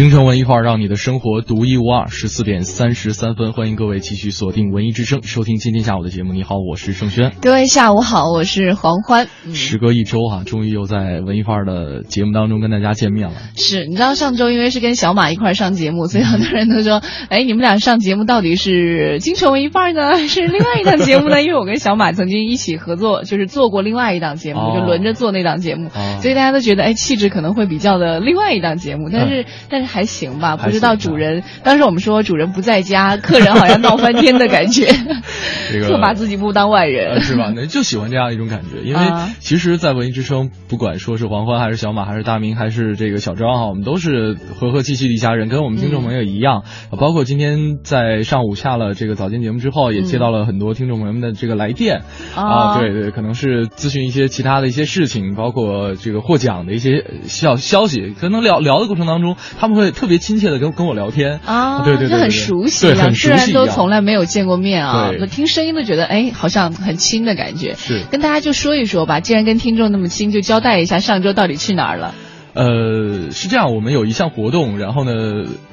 [0.00, 2.08] 京城文艺范儿，让你的生活独一无二。
[2.08, 6.32] 十四点三十三分，欢迎各位继续锁定文艺之声，收听今天下午的节目。
[6.32, 7.32] 你好，我是盛轩。
[7.42, 9.28] 各位下午好，我是黄欢。
[9.52, 13.34] 时隔一周啊，终于又在文艺范儿的节目当中跟大家见面了。
[13.58, 21.42] 是你知道上周因为是跟小马一块儿上节目，所以很多人都说，哎，你们俩上节目到底是京城文艺范儿呢，还 是另外一档节目呢？
[21.44, 34.86] 因为我跟小马曾经一起合作，就是做过另外一档节目，哦就轮着做那档节目，哦所以大家都觉得，哎，气质可能会比较的另外一档节目，但是、但是还行吧，不知道主人，当时我们说主人不在家，客人好像闹翻天的感觉，
[35.72, 37.14] 这个特把自己不当外人。
[37.14, 37.52] 呃，是吧？
[37.54, 39.28] 那就喜欢这样一种感觉， 因为啊。
[39.40, 46.62] 其实，在文艺之声，不管说是黄欢还是小马，还是大明，还是这个小张哈，我们都是和和气气的一家人，跟我们听众朋友一样。
[46.92, 46.98] 嗯。
[46.98, 52.02] 包括今天在上午下了这个早间节目之后，也接嗯到了很多听众朋友们的这个来电、
[52.36, 61.40] 哦啊，对对，可能是咨询一些其他的一些事情，包括这个获奖的一些消消息，可能聊聊的过程当中，他们会特别亲切的跟跟我聊天。
[61.44, 67.74] 啊，对对对就很熟悉虽然都从来没有见过面啊，我听声音都觉得哎，好像很亲的感觉。
[67.74, 68.04] 是。
[68.10, 72.14] 跟大家就说一说吧，既然跟听众那么亲，就交代一下上周到底去哪儿了。
[72.52, 75.12] 呃，是这样，我们有一项活动，然后呢，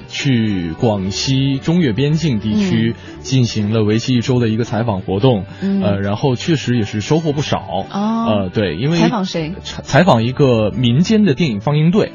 [0.10, 5.82] 去广西中越边境地区进行了为期一周的一个采访活动，嗯。
[5.82, 7.88] 呃，然后确实也是收获不少。
[7.92, 8.26] 哦。
[8.28, 9.54] 呃，对，因为采访谁？
[9.64, 12.12] 采采访一个民间的电影放映队，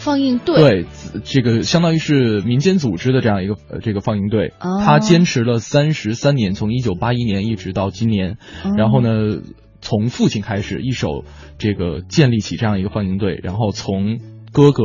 [0.00, 0.56] 放映队。
[0.56, 0.86] 对，
[1.24, 9.42] 这个相当于是民间组织的这样一个呃这个放映队，哦他坚持了三十三年，从一九八一年一直到今年，哦然后呢，
[9.80, 11.24] 从父亲开始一手
[11.58, 14.18] 这个建立起这样一个放映队，然后从
[14.52, 14.82] 哥哥、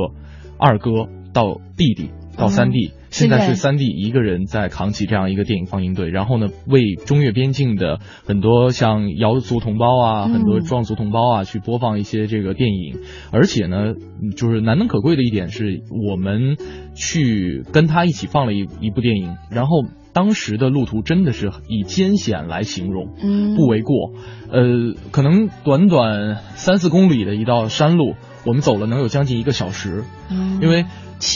[0.59, 0.91] 二哥
[1.33, 2.91] 到弟弟到三弟。
[3.15, 10.33] 现在是三弟一个人在扛起这样一个电影放映队，然后呢，为中越边境的很多像瑶族同胞啊，嗯。
[10.35, 12.99] 很多壮族同胞啊，去播放一些这个电影，
[13.31, 16.57] 而且呢，嗯就是难能可贵的一点是我们
[16.93, 24.11] 去跟他一起放了一一部电影，然后当时的路途真的是以艰险来形容，嗯，不为过。
[24.51, 28.15] 呃，可能短短三四公里的一道山路，
[28.45, 30.59] 我们走了能有将近一个小时，嗯。
[30.61, 30.89] 因为崎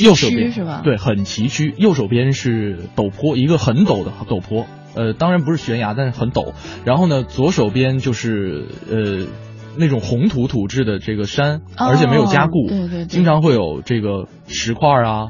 [0.03, 4.65] 右手边岖是吧对，很崎岖，右手边是陡坡，一个很陡的陡坡。
[4.95, 6.53] 呃，当然不是悬崖，但是很陡。
[6.83, 9.27] 然后呢，左手边就是呃
[9.77, 15.27] 那种红土土质的这个山，而且没有加固，对对经常会有这个石块啊、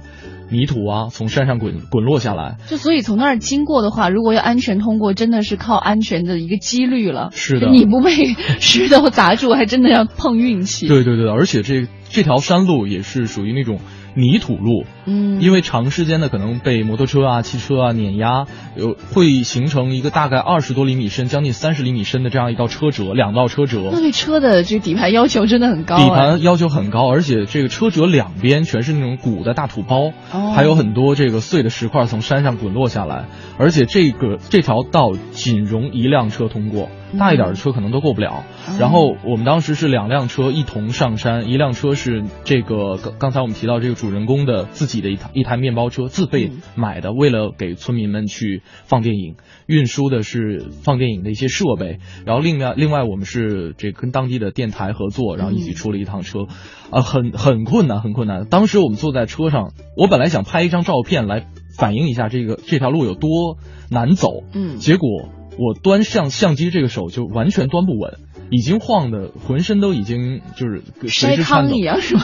[0.50, 2.56] 泥土啊从山上滚滚落下来。
[2.68, 7.30] 就所以从那儿经过的话，如果要安全通过，真的是靠安全的一个几率了。
[7.34, 8.12] 是的你不被
[8.62, 13.80] 石头砸住，还真的要碰运气。，对对对，而且这这条山路也是属于那种
[14.14, 23.90] 泥土路，嗯，因为长时间的可能被摩托车啊、汽车啊碾压，有会形成一个大概二十多厘米深、将近三十厘米深的这样一道车辙，两道车辙。
[23.92, 26.04] 那对车的这个底盘要求真的很高、哎。
[26.04, 33.26] 底盘要求很高，而且这个车辙两边全是那种鼓的大土包，哦还有很多这个碎的石块从山上滚落下来，
[33.58, 38.44] 而且这个这条道仅容一辆车通过，大一点的车可能都过不了。
[38.68, 46.62] 嗯然后我们当时是两辆车一同上山，一辆车是这个刚刚才我们提到这个主人公的自己的一台一台面包车自费嗯。
[46.76, 49.36] 买的，为了给村民们去放电影，
[49.68, 52.00] 运输的是放电影的一些设备。
[52.26, 55.76] 然后另外另外我们是这跟当地的电台合作，然后一起嗯。
[55.76, 56.48] 出了一趟车，
[56.90, 58.46] 啊，很很困难，很困难。
[58.46, 63.58] 当时我们坐在车上，我本来想拍一张照片来反映一下这个这条路有多
[63.90, 64.78] 难走，嗯。
[64.78, 68.20] 结果我端相相机这个手就完全端不稳，
[68.52, 71.82] 已经晃的浑身都已经就是随筛之颤抖糠一。
[71.82, 72.24] 样是吗？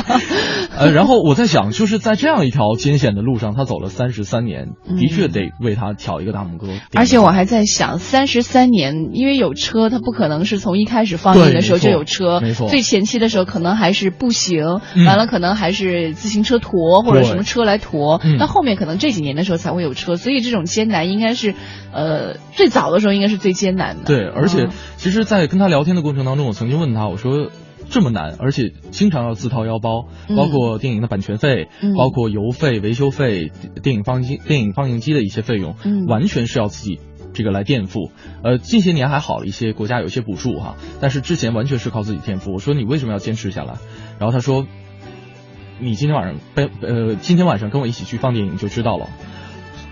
[0.76, 6.68] 呃，然后我在想，就是在这样一条艰险的路上，他走了三十三年，嗯的确得为他挑一个大拇哥。
[6.94, 21.54] 而且我还在想，三十三年，因为有车，他不可能是从一开始放映的时候就有车，没错最前期的时候可能还是步行，嗯完了可能还是自行车驮或者什么车来驮，嗯到后面可能这几年的时候才会有车，所以这种艰难应该是，
[21.92, 24.04] 呃，最早的时候应该是最艰难的。
[24.04, 27.50] 对，而且嗯其实，在跟他聊天的过程当中，我曾经问他，我说
[27.90, 33.50] 这么难，而且经常要自掏腰包，嗯包括电影的版权费，嗯包括邮费、维修费、
[33.82, 37.00] 电影放映机、电影放映机的一些费用，嗯完全是要自己。
[37.32, 38.10] 这个来垫付。
[38.42, 42.52] 呃，近些年还好了一些，国家有一些补助哈，但是之前完全是靠自己垫付。
[42.52, 43.74] 我说你为什么要坚持下来？
[44.18, 44.66] 然后他说，
[45.78, 49.08] 你今天晚上被呃今天晚上跟我一起去放电影就知道了。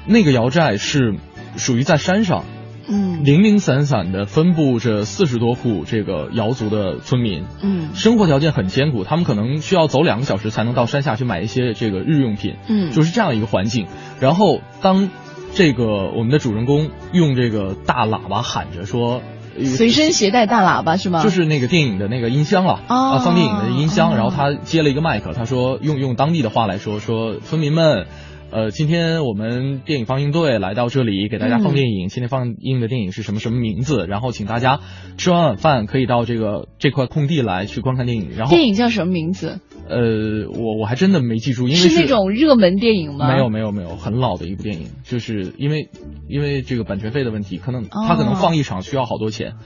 [0.04, 1.14] 那个瑶寨是
[1.56, 2.44] 属于在山上。
[2.88, 13.86] 嗯，零零散散的分布着四十多户这个瑶族的村民，嗯，生活条件很艰苦，他们可能需要走两个小时才能到山下去买一些这个日用品，嗯，就是这样一个环境。
[14.20, 15.10] 然后当
[15.54, 19.20] 这个我们的主人公用这个大喇叭喊着说，
[19.64, 21.22] 随身携带大喇叭是吗？
[21.22, 24.14] 就是那个电影的那个音箱了啊，放电影的音箱。
[24.14, 28.06] 然后他接了一个麦克，他说用用当地的话来说，说村民们。
[28.50, 32.08] 呃，今天我们电影放映队来到这里给大家放电影。
[32.08, 34.06] 今天放映的电影是什么什么名字？
[34.06, 34.80] 然后请大家
[35.18, 38.30] 吃完晚饭可以到这个这块空地来去观看电影。
[38.38, 39.60] 然后电影叫什么名字？
[39.86, 43.30] 呃，我我还真的没记住，因为是那种热门电影吗？
[43.30, 45.90] 没有没有没有，很老的一部电影，就是因为
[46.26, 49.56] 因为这个版权费的问题，可能他可能放一场需要好多钱，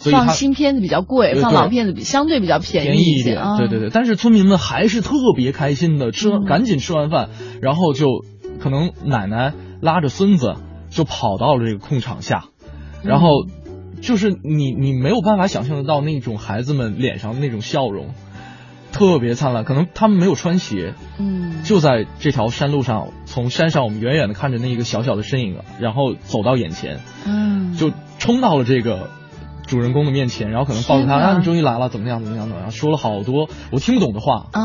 [0.00, 3.40] 所以放新片子比较贵，放老片子比相对比较便宜一点。
[3.56, 7.30] 对对对，但是村民们还是特别开心的，吃完赶紧吃完饭，
[7.60, 8.08] 然后就。
[8.62, 10.54] 可能奶奶拉着孙子
[10.88, 12.44] 就跑到了这个空场下，
[13.02, 13.28] 然后
[14.00, 18.14] 就是你你没有办法想象得到那种孩子们脸上的那种笑容，
[18.92, 19.64] 特别灿烂。
[19.64, 29.10] 可能他们没有穿鞋，嗯，就在这条山路上，从山上我们远远的看着那一个小小的身影，然后走到眼前，嗯，就冲到了这个。
[29.66, 34.48] 主人公的面前，然后可能抱着他，啊，你终于来了，怎么样，怎么样，怎么样，说了好多我听不懂的话。
[34.52, 34.62] 啊，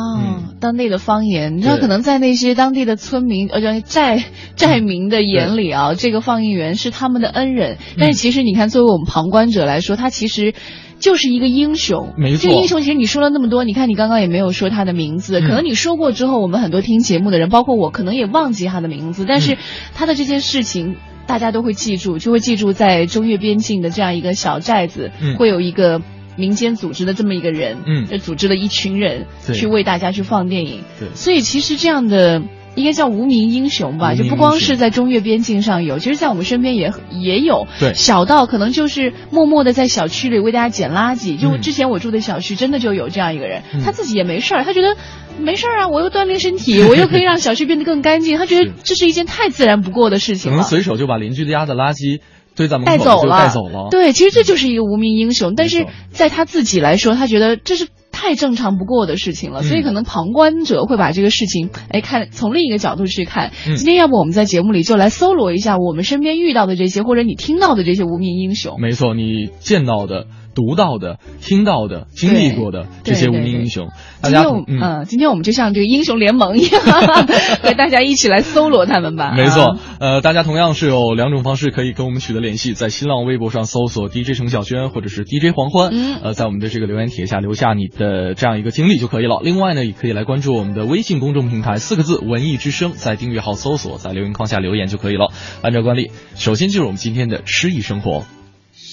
[0.60, 4.24] 当地的方言，你知道，可能在那些当地的村民，呃，寨
[4.56, 10.54] 寨民的眼里啊，这个放映员是他们的恩人，但是其实你看，作为我们旁观者来说，他其实
[11.00, 12.14] 就是一个英雄。
[12.18, 19.58] 没错，这个英雄其实你说了那么多，你看你刚刚也没有说他的名字，可能你说过之后，我们很多听节目的人，包括我，可能也忘记他的名字，但是
[19.94, 20.96] 他的这件事情。
[21.28, 26.02] 大家都会记住，就会记住在中越边境的这样一个小寨子，会有一个
[26.38, 30.84] 民间组织的这么一个人，嗯，组织了一群人去为大家去放电影。
[31.00, 32.42] 对，所以其实这样的
[32.78, 37.68] 应该叫无名英雄吧，就不光是在中越边境上有，其实在我们身边也也有。
[37.80, 41.38] 对，小到可能就是默默的在小区里为大家捡垃圾。
[41.38, 44.96] 就之前我住的小区，真的就有这样一个人，他自己也没事儿，他觉得。
[45.40, 48.40] 没事儿啊，我又锻炼身体， 我又可以让小区变得更干净。
[48.40, 50.58] 他觉得这是一件太自然不过的事情了。
[50.58, 52.22] 可能随手就把邻居家的垃圾
[52.56, 53.90] 堆在门口带走了，带走了。
[53.92, 55.54] 对，其实这就是一个无名英雄。
[55.56, 57.88] 但是在他自己来说，他觉得这是
[58.20, 59.62] 太正常不过的事情了。
[59.62, 63.52] 所以可能旁观者会把这个事情，哎，看从另一个角度去看。
[63.64, 68.82] 今天要不我们在节目里就来搜罗一下我们身边遇到的这些，或者你听到的这些无名英雄。
[68.82, 70.26] 没错，你见到的。
[70.58, 73.90] 读到的、听到的、经历过的这些无名英雄，
[74.22, 76.82] 大家嗯，今天我们就像这个英雄联盟一样，
[77.62, 79.34] 和大家一起来搜罗他们吧。
[79.36, 85.92] 没错，呃，大家同样是有两种方式可以跟我们取得联系，在新浪微博上搜索 DJ 程小轩或者是 DJ 黄欢，
[86.24, 89.40] 呃，在我们的这个留言帖下留下你的这样一个经历就可以了。
[89.44, 95.32] 另外呢，也可以来关注我们的微信公众平台，四个字“文艺之声”，在订阅号搜索，在留言框下留言就可以了。
[95.62, 98.24] 按照惯例，首先就是我们今天的诗意生活。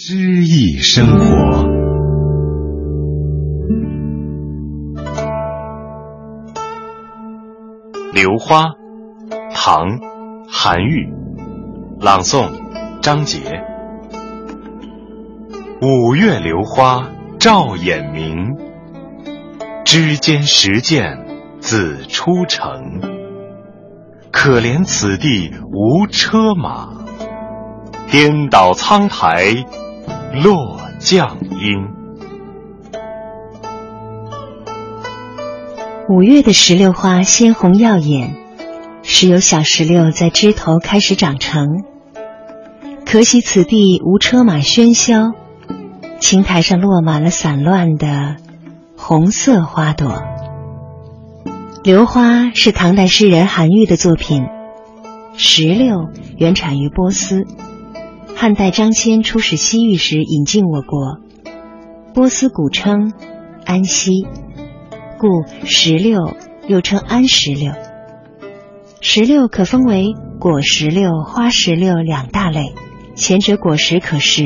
[0.06, 1.64] 诗意生活。
[8.12, 8.64] 榴花，
[9.54, 9.98] 唐，
[10.46, 11.10] 韩愈，
[12.00, 12.50] 朗诵，
[13.00, 13.64] 张杰。
[15.80, 18.58] 五月榴花照眼明，
[19.86, 21.16] 枝间时见
[21.60, 23.00] 子出城。
[24.30, 26.90] 可怜此地无车马。
[28.10, 29.64] 颠倒苍苔，
[30.42, 31.94] 落绛英。
[36.08, 38.34] 五月的石榴花鲜红耀眼，
[39.02, 41.66] 是有小石榴在枝头开始长成。
[43.06, 45.32] 可惜此地无车马喧嚣，
[46.18, 48.36] 青苔上落满了散乱的
[48.96, 50.24] 红色花朵。
[51.84, 54.46] 榴花是唐代诗人韩愈的作品，
[55.36, 57.46] 石榴原产于波斯。
[58.44, 61.18] 汉代张骞出使西域时引进我国，
[62.12, 63.14] 波斯古称
[63.64, 64.26] 安息，
[65.18, 65.28] 故
[65.64, 66.36] 石榴
[66.68, 67.72] 又称安石榴。
[69.00, 72.74] 石榴可分为果石榴、花石榴两大类，
[73.14, 74.44] 前者果实可食，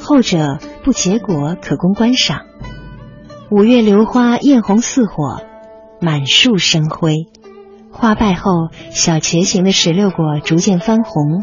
[0.00, 2.42] 后者不结果可供观赏。
[3.50, 5.42] 五月榴花艳红似火，
[6.00, 7.26] 满树生辉，
[7.90, 11.42] 花败后，小茄形的石榴果逐渐翻红。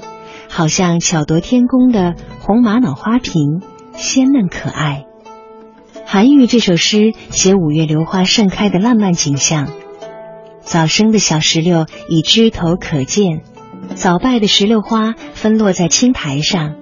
[0.54, 5.06] 好像巧夺天工的红玛瑙花瓶，鲜嫩可爱。
[6.06, 9.68] 韩愈这首诗写五月榴花盛开的烂漫景象：
[10.62, 13.42] 早生的小石榴已枝头可见，
[13.96, 16.76] 早败的石榴花分落在青苔上，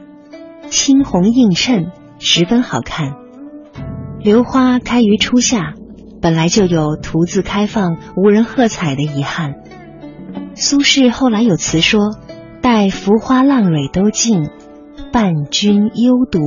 [0.70, 3.14] 青红映衬，十分好看。
[4.20, 5.76] 榴花开于初夏，
[6.22, 9.54] 本来就有徒自开放无人喝彩的遗憾。
[10.56, 12.02] 苏轼后来有词说
[12.62, 14.50] ：“待浮花浪蕊都尽，
[15.12, 16.40] 伴君幽独。”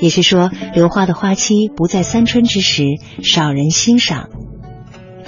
[0.00, 2.84] 也是说，榴花的花期不在三春之时，
[3.22, 4.28] 少人欣赏。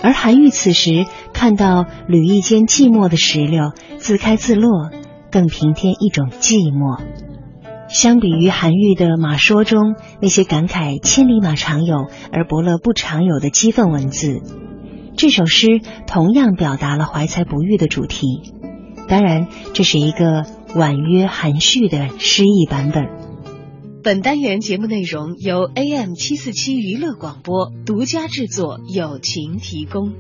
[0.02, 4.90] 而韩愈此时看到吕意间寂寞的石榴自开自落，
[5.30, 7.00] 更平添一种寂寞。
[7.88, 14.40] 相比于韩愈的马说中那些感慨千里马常有而伯乐不常有的激愤文字，
[15.16, 18.54] 这首诗同样表达了怀才不遇的主题。
[19.10, 23.08] 当然，这是一个婉约含蓄的诗意版本。
[24.04, 30.12] 本单元节目内容由 AM 七四七娱乐广播独家制作，友情提供。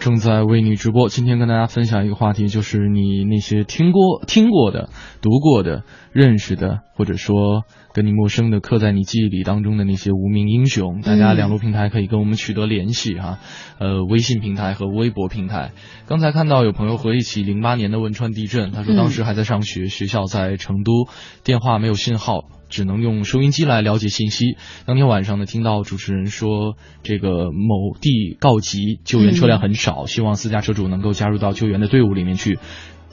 [0.00, 1.10] 正在为你直播。
[1.10, 4.88] 今天跟大家分享一个话题，就是你那些听过、听过的、
[5.20, 7.64] 读过的、认识的，或者说
[7.94, 11.00] 跟你陌生的、刻在你记忆里当中的那些无名英雄。
[11.00, 13.38] 大家两路平台可以跟我们取得联系哈，
[13.78, 15.72] 呃，微信平台和微博平台。
[16.06, 21.08] 刚才看到有朋友回忆起零八年的汶川地震，他说当时还在上学，学校在成都，
[21.42, 22.50] 电话没有信号。
[22.68, 24.56] 只能用收音机来了解信息。
[24.84, 32.60] 当天晚上呢，听到主持人说这个某地告急，救援车辆很少，希望私家车主能够加入到救援的队伍里面去。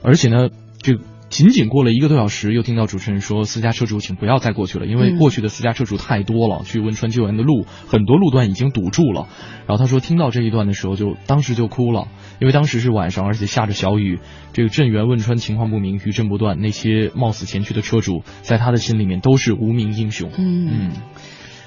[0.03, 0.49] 而且呢，
[0.83, 9.27] 这仅仅过了一个多小时，又听到主持人说私家车主请不要再过去了，因为过去的私家车主太多了，去汶川救援的路很多路段已经堵住了。
[9.67, 12.07] 然后他说听到这一段的时候，就当时就哭了。
[12.39, 14.19] 因为当时是晚上，而且下着小雨，
[14.53, 16.59] 这个震源汶川情况不明，余震不断。
[16.59, 20.29] 那些冒死前去的车主，在他的心里面都是无名英雄。
[20.37, 20.91] 嗯，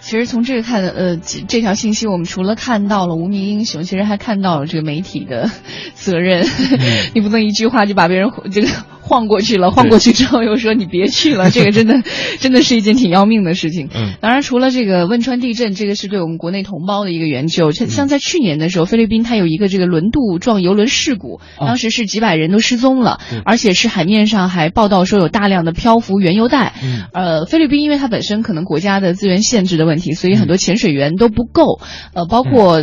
[0.00, 5.50] 其实从这个看，呃，这条信息我们除了看到了无名英雄，其实还看到了这个媒体的
[5.94, 6.46] 责任。
[7.14, 8.68] 你不能一句话就把别人这个。
[9.10, 12.00] 晃过去了，晃过去之后又说你别去了， 这个真的
[12.38, 13.88] 真的是一件挺要命的事情。
[13.92, 17.72] 嗯，当然除了这个汶川地震，这个是对我们国内同胞的一个援救。
[17.72, 26.74] 像在去年的时候，菲律宾它有一个这个轮渡撞游轮事故，当时是几百人都失踪了，而且是海面上还报道说有大量的漂浮原油带。
[26.80, 31.80] 嗯，呃，菲律宾因为它本身可能国家的资源限制的问题，所以很多潜水员都不够。
[32.14, 32.74] 呃，包括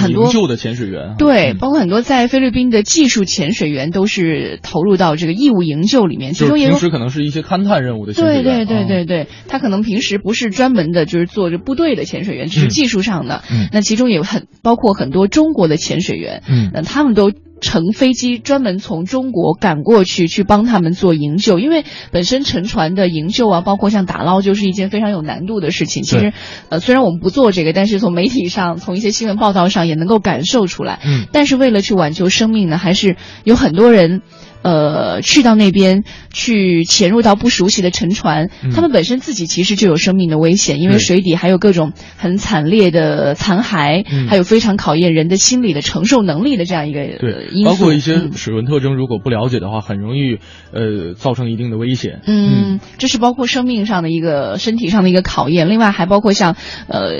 [0.00, 5.65] 很多救的潜水员，对，包括很多在菲律宾的技术潜水员都是投入到这个义务。
[5.66, 8.44] 营救里面，其中也有平时可能是一些勘探任务的潜水员。
[8.44, 13.42] 对对对对对，他可能平时不是专门的，就是做着部队的潜水员，只是技术上的。
[13.50, 16.42] 嗯，那其中也很包括很多中国的潜水员。
[16.48, 17.32] 嗯，那他们都。
[17.58, 26.02] 乘飞机专门从中国赶过去，去帮他们做营救，因为本身沉船的营救啊，包括像打捞，就是一件非常有难度的事情。
[26.02, 26.34] 其实，
[26.68, 31.00] 呃，虽然我们不做这个，但是从媒体上，从一些新闻报道上也能够感受出来。
[31.02, 31.28] 嗯。
[31.32, 34.20] 但是为了去挽救生命呢，还是有很多人，
[34.66, 36.02] 呃，去到那边
[36.32, 47.48] 去潜入到不熟悉的沉船，他们本身自己其实就有生命的危险，因为水底还有各种很惨烈的残骸，还有非常考验人的心理的承受能力的这样一个对。
[47.64, 50.38] 包括一些水文特征，如果不了解的话，很容易
[50.72, 52.22] 呃造成一定的危险。
[52.26, 55.68] 嗯，这是包括生命上的一个身体上的一个考验。
[55.68, 56.56] 另外还包括像
[56.88, 57.12] 呃，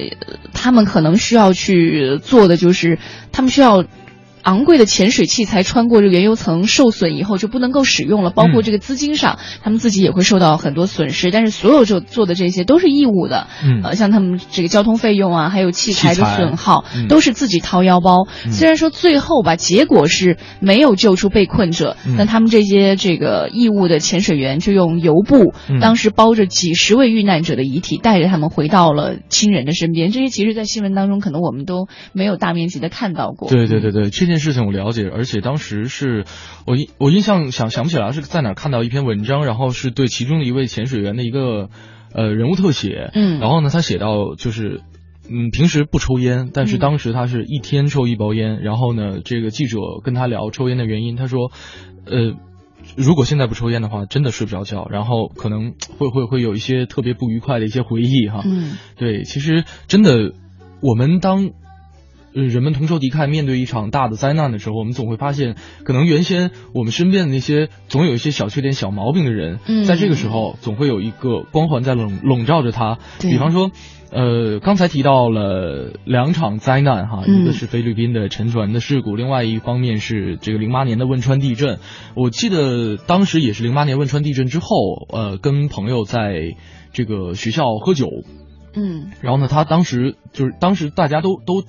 [0.52, 2.98] 他们可能需要去做的就是，
[3.30, 3.84] 他们需要。
[4.46, 11.32] 昂贵的潜水器材穿过这个原油层受损以后就不能够使用了，包括这个资金上，他们自己也会受到很多损失。
[11.32, 13.48] 但是所有就做的这些都是义务的，
[13.82, 18.28] 呃，像他们这个交通费用啊，还有器材的损耗，都是自己掏腰包。
[18.52, 30.12] 虽然说最后吧，结果是没有救出被困者，但他们这些这个义务的潜水员就用油布，当时包着几十位遇难者的遗体，带着他们回到了亲人的身边。
[30.12, 33.50] 这些其实，在新闻当中可能我们都没有大面积的看到过。
[33.50, 34.46] 对对对对，这件。
[34.46, 36.24] 事情我了解，而且当时是
[36.66, 41.68] 我印我印象想想不起来是在哪看到一篇文章，然后是对其中的一位潜水员的一个
[42.14, 44.82] 呃人物特写，嗯，然后呢他写到就是
[45.28, 51.50] 嗯平时不抽烟，但是当时他是一天抽一包烟，然后呢这个记者跟他聊抽烟的原因，他说
[52.04, 52.36] 呃
[52.94, 60.34] 如果现在不抽烟的话，真的睡不着觉，然后可能会会会有一些特别不愉快的一些回忆哈，嗯，对，其实真的
[60.80, 61.50] 我们当。
[62.44, 72.98] 人们同仇敌忾，面对一场大的灾难的时候，我们总会发现，可能原先我们身边的那些总有一些小缺点、小毛病的人，在这个时候总会有一个光环在笼笼罩着他。
[73.20, 73.70] 比方说，
[74.10, 81.78] 呃，刚才提到了两场灾难哈，一个是菲律宾的沉船的事故，另外一方面是这个零八年的汶川地震。
[82.14, 84.66] 我记得当时也是零八年汶川地震之后，
[85.08, 86.54] 呃，跟朋友在
[86.92, 88.08] 这个学校喝酒，
[88.74, 91.64] 嗯，然后呢，他当时就是当时大家都都。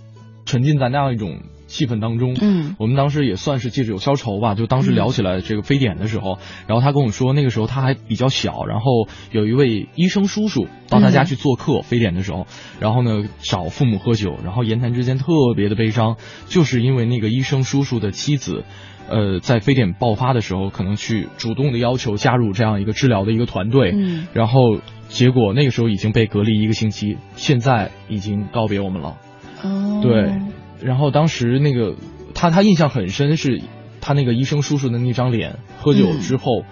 [0.48, 12.48] 沉浸在那样一种气氛当中，嗯，我们当时也算是借着有消愁吧，就当时聊起来这个非典的时候，然后他跟我说，那个时候他还比较小，然后有一位医生叔叔到他家去做客，非典的时候，
[12.80, 15.26] 然后呢找父母喝酒，然后言谈之间特
[15.58, 16.16] 别的悲伤，
[16.48, 18.64] 就是因为那个医生叔叔的妻子，
[19.10, 24.80] 呃，在非典爆发的时候，可能去主动的要求加入这样一个治疗的一个团队，嗯，然后
[25.10, 29.18] 结果那个时候已经被隔离一个星期，现在已经告别我们了。
[29.63, 30.39] 哦，对，
[30.82, 31.96] 然后当时那个
[32.34, 33.62] 他他印象很深，是
[34.02, 36.63] 他那个医生叔叔的那张脸，喝酒之后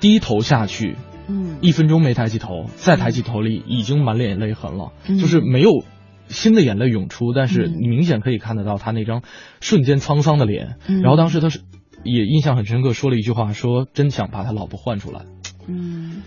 [0.00, 0.96] 低头下去，
[1.28, 5.84] 嗯，一分钟没抬起头，再抬起头里已经满脸泪痕了，嗯就是没有
[6.28, 9.22] 新的眼泪涌出，但是你明显可以看得到他那张
[9.60, 10.76] 瞬间沧桑的脸。
[10.86, 11.60] 嗯然后当时他是
[12.02, 15.22] 也印象很深刻，说了一句话，说真想把他老婆换出来。
[15.68, 16.22] 嗯。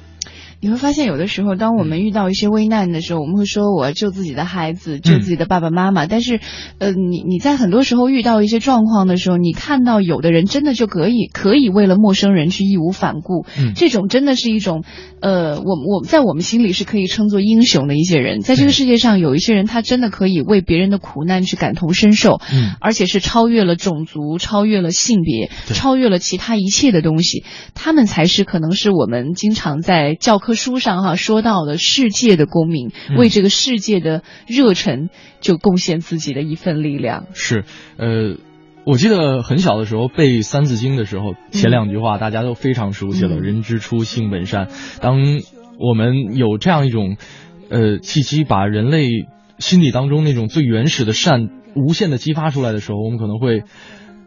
[0.62, 6.06] 你会发现，有的时候，当我们遇到一些危难的时候，我们会说我要救自己的孩子，救自己的爸爸妈妈。
[6.06, 6.42] 但是，
[6.80, 14.84] 呃，你你在很多时候遇到一些状况的时候，你看到有的人真的就可以可以为了陌生人去义无反顾，嗯这种真的是一种，
[15.22, 18.42] 呃，我我们在我们心里是可以称作英雄的一些人。
[18.42, 27.46] 在这个世界上，有一些人他真的可以为别人的苦难去感同身受，嗯而且是超越了种族，超越了性别，超越了其他一切的东西。
[27.76, 35.10] 他们才是可能是我们经常在教科书上哈说到的世界的公民，嗯为这个世界的热忱
[35.40, 37.28] 就贡献自己的一份力量。
[37.34, 37.64] 是，
[37.98, 38.38] 呃，
[38.86, 44.68] 我记得很小的时候背《三字经》的时候，前两句话大家都非常熟悉了，嗯人之初，性本善。
[45.02, 45.20] 当
[45.78, 47.18] 我们有这样一种，
[47.70, 49.10] 呃，契机，把人类
[49.60, 53.64] 心理当中那种最原始的善无限的激发出来的时候，我们可能会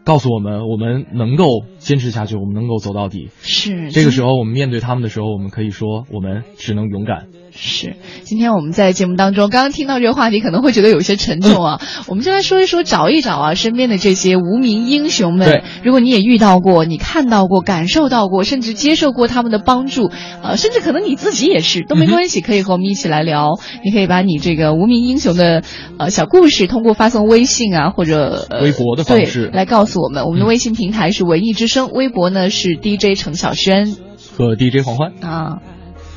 [0.03, 1.45] 告诉我们，我们能够
[1.77, 3.29] 坚持下去，我们能够走到底。
[3.41, 7.27] 是这个时候，我们面对他们的时候，我们可以说，我们只能勇敢。
[7.55, 11.79] 是，今天我们在节目当中，刚刚听到这个话题，可能会觉得有些沉重啊。
[12.09, 15.63] 我们就来说一说，找一找啊，身边的这些无名英雄们对。
[15.83, 20.09] 如果你也遇到过，你看到过、感受到过，甚至接受过他们的帮助，
[20.41, 23.51] 呃，甚至可能你自己也是，都没关系，可以和我们一起来聊。
[23.85, 25.63] 你可以把你这个无名英雄的
[25.99, 30.25] 呃小故事，通过发送微信啊或者、呃、微博的方式对来告诉我们。
[30.25, 33.95] 我们的嗯微信平台是文艺之声，微博呢是 DJ 程晓轩
[34.37, 35.13] 和 DJ 黄欢。
[35.21, 35.72] 啊。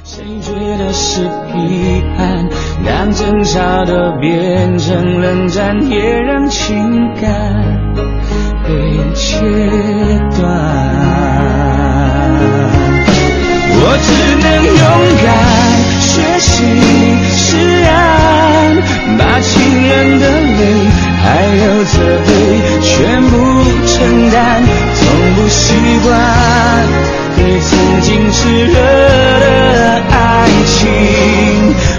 [0.08, 2.48] 谁觉得是批判？
[2.86, 7.26] 当争吵都变成冷战，也让情感
[8.62, 8.70] 被
[9.16, 9.40] 切
[10.38, 10.46] 断。
[13.78, 14.08] 我只
[14.44, 14.46] 能
[14.78, 14.80] 勇
[15.24, 15.26] 敢
[16.00, 16.06] 学
[16.38, 16.46] 习
[17.26, 17.90] 释然，
[19.18, 19.50] 把情
[19.88, 20.62] 人的泪
[21.20, 22.30] 还有责备
[22.80, 23.34] 全部
[23.84, 24.62] 承担，
[24.94, 25.02] 从
[25.34, 26.06] 不习惯
[27.46, 30.14] 是曾经炽热的爱
[30.66, 30.82] 情，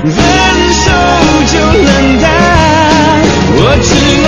[0.04, 0.14] 分
[0.74, 0.86] 手
[1.48, 1.90] 就冷
[2.22, 2.26] 淡，
[3.56, 3.90] 我只
[4.24, 4.28] 能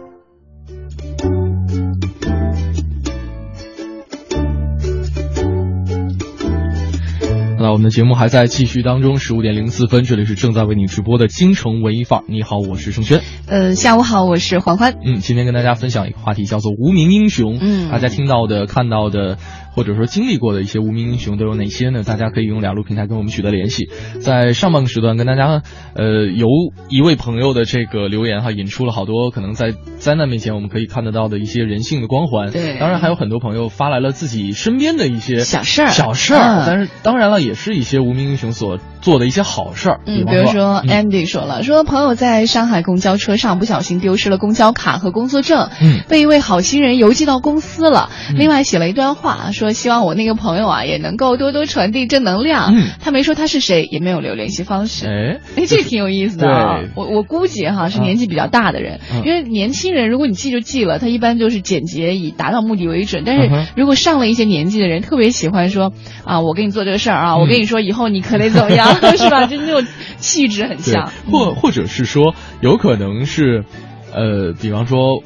[7.81, 12.25] 们的节目还在继续当中，十五点零四分，这里是正在为你直播的京城文艺范儿。
[12.27, 13.21] 你好，我是盛轩。
[13.47, 14.95] 呃，下午好，我是欢欢。
[15.03, 17.57] 嗯，今天跟大家分享一个话题，叫做无名英雄。
[17.59, 19.39] 嗯大家听到的、看到的，
[19.73, 22.03] 或者说经历过的一些无名英雄都有哪些呢？
[22.03, 23.89] 大家可以用两路平台跟我们取得联系。
[24.19, 25.63] 在上半个时段跟大家，
[25.95, 26.47] 呃，由
[26.89, 32.51] 一位朋友的这个留言哈，引出了好多可能在灾难面前我们可以看得到的一些人性的光环。
[32.51, 36.61] 对当然还有很多朋友发来了自己身边的一些小事儿小事儿。
[36.61, 39.99] 嗯但是当然了，也是一些无名英雄所做的一些好事儿。
[40.05, 48.09] 嗯，比如说嗯 Andy 说了，说朋友在上海公交车上不小心丢失了公交卡和工作证，嗯被一位好心人邮寄到公司了。
[48.29, 52.75] 嗯另外写了一段话，说希望我那个朋友啊也能够多多传递正能量。
[52.75, 55.07] 嗯他没说他是谁，也没有留联系方式。
[55.07, 56.79] 哎，哎，这挺有意思的啊！
[56.95, 63.23] 我我估计哈是年纪比较大的人，嗯因为年轻人如果你记就记了，他一般就是简洁以达到目的为准。
[63.25, 65.91] 但是嗯如果上了一些年纪的人，特别喜欢说
[66.25, 69.45] 啊，我给你做这个事儿啊，嗯我跟你说以后你可得怎么样，是吧？
[69.47, 69.85] 就那种
[70.17, 73.63] 气质很像。，或或者是说，有可能是，
[74.13, 75.23] 呃，比方说，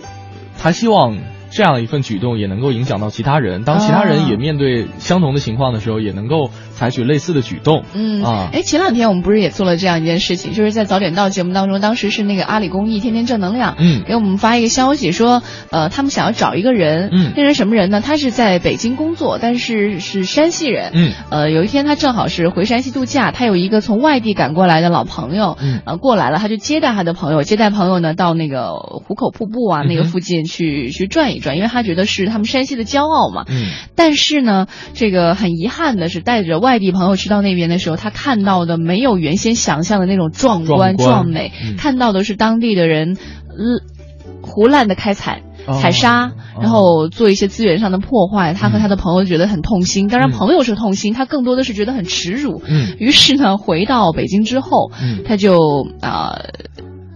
[0.57, 1.17] 他希望
[1.55, 7.85] 这样一份举动也能够影响到其他人，当其他人也面对相同的情况的时候，也能够采取类似的举动。
[7.93, 8.49] 嗯啊。
[8.51, 14.03] 哎，前两天我们不是也做了这样一件事情，就是在早点到节目当中，当时是那个阿里公益天天正能量，嗯。
[14.05, 17.31] 给我们发一个消息说，呃，他们想要找一个人，嗯。
[17.37, 18.01] 那人什么人呢？
[18.01, 21.13] 他是在北京工作，但是是山西人，嗯。
[21.29, 25.79] 呃，有一天他正好是回山西度假，他有一个从外地赶过来的老朋友，嗯。
[25.85, 43.17] 呃，过来了，他就接待他的朋友，接待朋友呢到那个壶口瀑布啊那个附近去去转一转，因为他觉得是他们山西的骄傲嘛，嗯但是呢，这个很遗憾的是，带着外地朋友去到那边的时候，他看到的没有原先想象的那种壮观壮观美，嗯看到的是当地的人，
[43.49, 45.41] 呃，胡乱的开采。
[45.67, 50.07] 哦采沙，然后做一些资源上的破坏，他和他的朋友觉得很痛心。
[50.07, 52.61] 当然，嗯朋友是痛心，他更多的是觉得很耻辱。
[52.67, 55.57] 嗯于是呢，回到北京之后，嗯他就
[56.01, 56.49] 啊、呃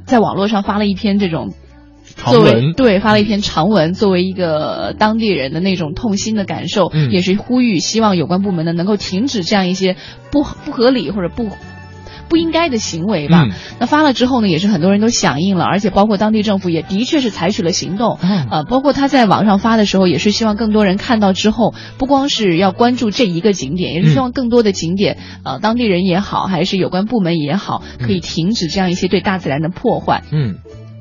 [0.07, 1.53] 在网络上发了一篇这种长
[2.25, 9.95] 作为对发了一篇长文，作为一个当地人的那种痛心的感受，嗯也是呼吁希望有关部门呢能够停止这样一些
[10.31, 11.47] 不不合理或者不。
[12.29, 13.45] 不应该的行为吧。
[13.45, 18.19] 嗯那发了之后呢，也是很多人都响应了，而且包括当地政府也的确是采取了行动。
[18.21, 30.21] 嗯呃，包括他在网上发的时候，也是希望更多人看到之后，不光是要关注这一个景点，也是希望更多的景点，呃，当地人也好，还是有关部门也好，可以停止这样一些对大自然的破坏。
[30.31, 30.57] 嗯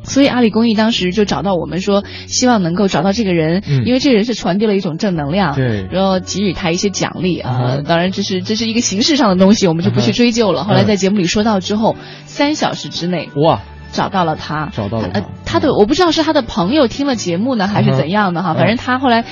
[0.09, 3.85] 所以阿里公益当时就找到我们说，希望能够找到这个人，嗯。
[3.85, 5.87] 因为这个人是传递了一种正能量，对。
[5.90, 7.85] 然后给予他一些奖励啊、嗯。
[7.85, 10.62] 当然这是这是一个形式上的东西，我们就不去追究了。
[10.62, 10.64] 嗯。
[10.64, 15.09] 后来在节目里说到之后，三小时之内哇，找到了他，找到了。
[15.09, 19.25] 他呃，他的我不知道是他的朋友听了节目呢，还是怎样的哈，嗯反正他后来。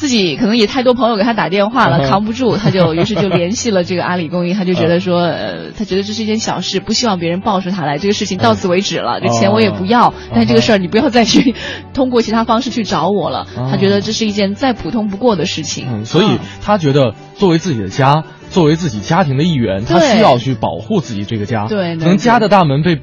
[0.00, 11.54] 自己可能也太多朋友给他打电话了，嗯扛不住，他就于是就联系了这个阿里公益，他就觉得说，呃，他觉得这是一件小事，不希望别人报出他来，这个事情到此为止了，这钱我也不要，但这个事儿你不要再去
[11.92, 13.46] 通过其他方式去找我了。
[13.70, 15.86] 他觉得这是一件再普通不过的事情。
[15.90, 21.66] 嗯，所以他觉得作为自己的家，作为自己家庭的一员，他需要去保护自己这个家。
[21.66, 22.96] 对对可能家的大门被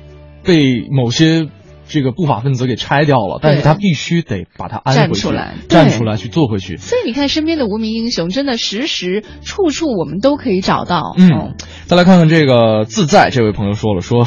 [0.44, 1.48] 被某些
[1.88, 6.78] 这个不法分子给拆掉了，但是他必须得把它安回去，站出来站出来去做回去。
[6.78, 11.16] 所以你看，身边的无名英雄，真的时时处处我们都可以找到。
[11.18, 14.26] 嗯，再来看看这个自在这位朋友说了说，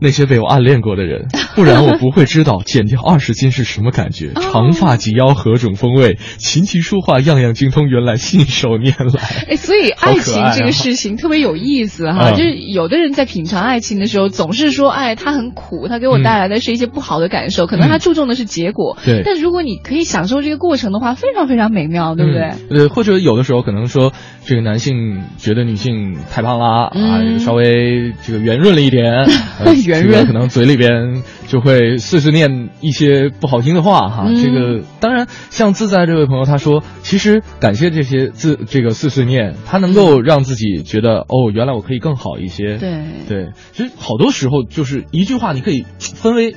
[0.00, 4.32] 那些被我暗恋过的人，不然我不会知道减掉二十斤是什么感觉。
[4.34, 9.22] 哦长发及腰何种风味，琴棋书画样样精通，原来信手拈来。
[9.50, 18.96] 哎，所以爱情这个事情特别有意思哈，嗯就是有的人在品尝爱情的时候，总是说，哎，他很苦，他给我带来的是一些不好的感受，可能他注重的是结果。
[19.00, 22.40] 嗯对但如果你可以享受这个过程的话，非常非常美妙，对不对？
[22.70, 24.12] 嗯呃，或者有的时候可能说，
[24.46, 29.24] 这个男性觉得女性太胖啦，嗯啊，稍微这个圆润了一点，
[29.62, 34.24] 呃圆润这个可能嘴里边就会碎碎念一些不好听的话哈。
[34.26, 42.76] 嗯这个当然，像自在这位朋友他说，其实感谢这些自这个碎碎念，他能够让自己觉得哦，原来我可以更好一些。
[42.76, 46.54] 对对，其实好多时候就是一句话，你可以分为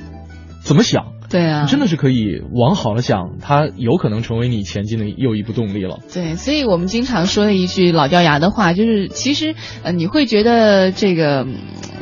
[0.62, 1.12] 怎么想。
[1.30, 6.00] 对啊，真的是可以往好了想，它有可能成为你前进的又一步动力了。
[6.12, 11.46] 对，所以我们经常说的一句老掉牙的话，就是其实呃，你会觉得这个。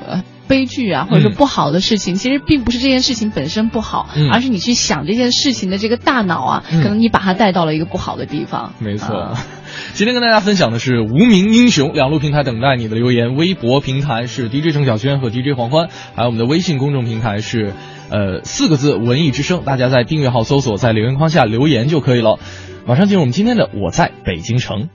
[0.06, 8.72] 呃悲剧啊，或者说不好的事情，其实并不是这件事情本身不好，嗯而是你去想这件事情的这个大脑啊，嗯可能你把它带到了一个不好的地方。
[8.78, 9.46] 没错，啊
[9.92, 17.74] 今天跟大家分享的是无名英雄两路平台等待你的留言，微博平台是 DJ 郑晓轩和 DJ 黄欢，还有我们的微信公众平台是
[18.10, 22.38] 呃四个字文艺之声，大家在订阅号搜索，在留言框下留言就可以了。
[22.86, 24.88] 马上进入我们今天的我在北京城。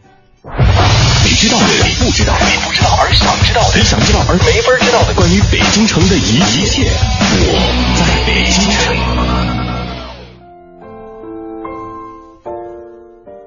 [1.23, 6.83] 你知道的，你不知道，你不知道而想知道的，你想知道而没法知道的，关于北京城的一一切，
[7.47, 7.55] 我
[7.95, 8.91] 在北京城。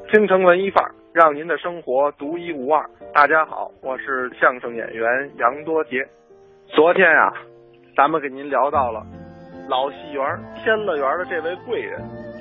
[0.09, 2.89] 京城文艺范儿，让您的生活独一无二。
[3.13, 5.05] 大家好，我是相声演员
[5.37, 6.01] 杨多杰。
[6.73, 7.29] 昨天啊，
[7.95, 9.05] 咱们给您聊到了
[9.69, 10.25] 老戏园
[10.65, 12.01] 天乐园的这位贵人，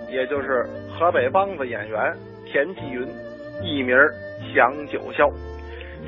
[0.10, 0.64] 也就是
[0.96, 2.00] 河北梆子演员
[2.48, 3.04] 田纪云，
[3.62, 3.98] 艺名
[4.56, 5.32] 杨九霄。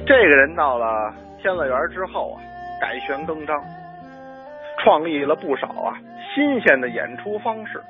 [0.06, 2.42] 这个人到了天乐园之后啊，
[2.82, 3.56] 改弦更张，
[4.80, 5.94] 创立了不少啊
[6.34, 7.82] 新鲜的演出方式。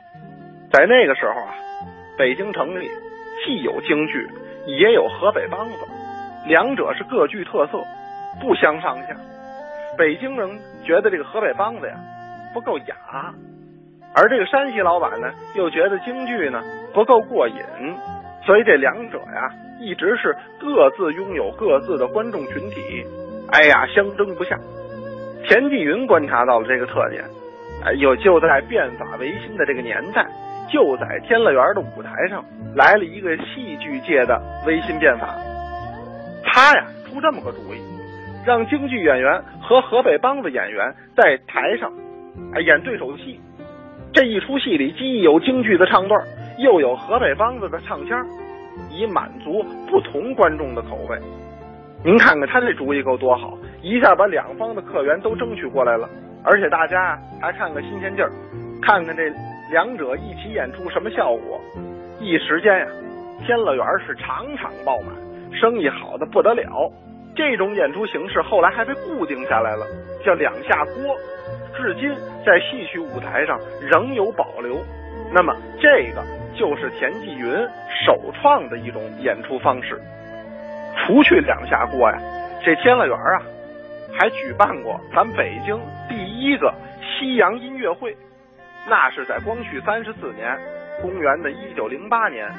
[0.72, 1.54] 在那个时候啊，
[2.18, 2.90] 北京城里
[3.46, 4.28] 既有京剧，
[4.66, 5.86] 也有河北梆子，
[6.48, 7.84] 两者是各具特色，
[8.42, 9.16] 不相上下。
[9.98, 11.96] 北京人觉得这个河北梆子呀
[12.54, 12.96] 不够雅，
[14.14, 16.62] 而这个山西老板呢又觉得京剧呢
[16.94, 17.56] 不够过瘾，
[18.46, 23.06] 所以这两者呀一直是各自拥有各自的观众群体，
[23.52, 24.58] 哎呀相争不下。
[25.48, 27.24] 田纪云观察到了这个特点，
[27.86, 30.28] 哎，有就在变法维新的这个年代，
[30.70, 32.44] 就在天乐园的舞台上
[32.76, 35.36] 来了一个戏剧界的维新变法。
[36.44, 37.78] 他呀出这么个主意，
[38.46, 41.94] 让京剧演员和河北梆子演员在台上，
[42.54, 43.40] 哎演对手戏。
[44.14, 46.20] 这一出戏里既有京剧的唱段，
[46.58, 48.26] 又有河北梆子的唱腔，
[48.90, 51.18] 以满足不同观众的口味。
[52.04, 56.08] 您看看他这主意够多好，一下把两方的客源都争取过来了，
[56.44, 58.32] 而且大家还看个新鲜劲儿，
[58.82, 59.24] 看看这
[59.72, 61.60] 两者一起演出什么效果。
[62.20, 62.88] 一时间呀，
[63.46, 65.10] 天乐园是场场爆满，
[65.52, 66.92] 生意好的不得了。
[67.36, 69.86] 这种演出形式后来还被固定下来了，
[70.26, 71.16] 叫两下锅，
[71.76, 72.10] 至今
[72.46, 74.78] 在戏曲舞台上仍有保留。
[75.34, 76.24] 那么这个
[76.58, 77.52] 就是田纪云
[78.06, 80.02] 首创的一种演出方式。
[80.98, 82.20] 除去两下锅呀，
[82.66, 83.42] 这天乐园啊，
[84.18, 88.18] 还举办过咱北京第一个西洋音乐会，
[88.90, 90.58] 那是在光绪三十四年，
[91.02, 92.50] 公元的一九零八年，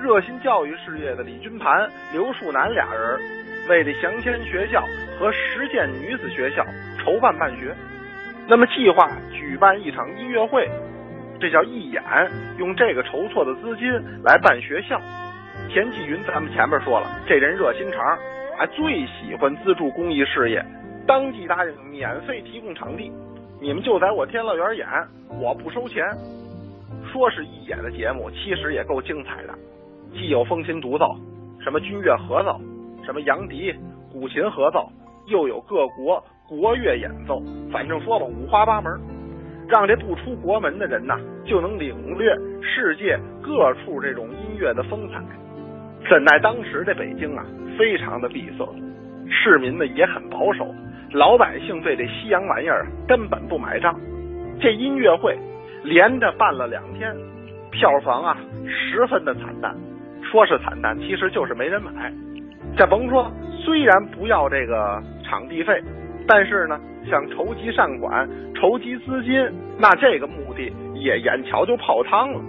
[0.00, 3.20] 热心教育事业的李君盘、刘树南俩人
[3.68, 4.84] 为这祥天学校
[5.18, 6.64] 和实践女子学校
[6.98, 7.74] 筹办办学，
[8.46, 10.68] 那么计划举办一场音乐会，
[11.42, 12.00] 这叫义演，
[12.56, 14.96] 用这个筹措的资金来办学校。
[15.68, 18.16] 田纪云，咱们前面说了，这人热心肠，
[18.56, 20.64] 还最喜欢资助公益事业，
[21.04, 23.10] 当即答应免费提供场地，
[23.60, 24.86] 你们就在我天乐园演，
[25.40, 26.04] 我不收钱。
[27.12, 29.52] 说是义演的节目，其实也够精彩的，
[30.12, 31.16] 既有风琴独奏，
[31.60, 32.60] 什么军乐合奏，
[33.04, 33.74] 什么杨笛、
[34.12, 34.88] 古琴合奏，
[35.26, 38.92] 又有各国国乐演奏，反正说吧，五花八门，
[39.72, 42.30] 让这不出国门的人呐，就能领略
[42.60, 45.18] 世界各处这种音乐的风采。
[46.10, 47.42] 怎奈当时这北京啊，
[47.78, 48.68] 非常的闭塞，
[49.30, 50.74] 市民们也很保守，
[51.12, 53.98] 老百姓对这西洋玩意儿根本不买账。
[54.60, 55.38] 这音乐会
[55.82, 57.10] 连着办了两天，
[57.70, 58.36] 票房啊
[58.68, 59.74] 十分的惨淡。
[60.30, 62.12] 说是惨淡，其实就是没人买。
[62.76, 63.32] 这甭说，
[63.64, 65.82] 虽然不要这个场地费，
[66.28, 69.32] 但是呢，想筹集善款、筹集资金，
[69.78, 72.40] 那这个目的也眼瞧就泡汤了。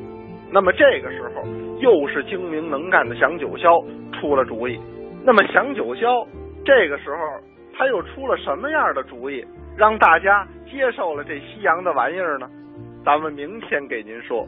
[0.51, 1.43] 那么这个时候，
[1.79, 4.79] 又是精明能干的祥九霄出了主意。
[5.25, 6.27] 那么祥九霄
[6.63, 7.17] 这个时候
[7.75, 9.43] 他又出了什么样的主意，
[9.75, 12.47] 让大家接受了这西洋的玩意儿呢？
[13.03, 14.47] 咱们明天给您说。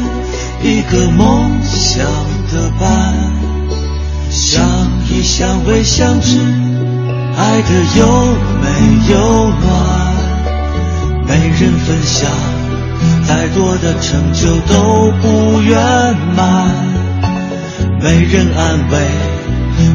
[0.63, 2.05] 一个梦想
[2.51, 3.15] 的伴？
[4.29, 4.63] 相
[5.09, 6.37] 依相偎相知，
[7.35, 8.05] 爱的有
[8.61, 8.67] 美
[9.11, 9.17] 有
[9.49, 10.15] 暖，
[11.27, 12.29] 没人分享。
[13.27, 15.75] 再多的成就都不圆
[16.37, 16.69] 满，
[17.99, 18.99] 没人安慰，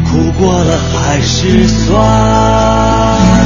[0.05, 3.46] 苦过了还是酸。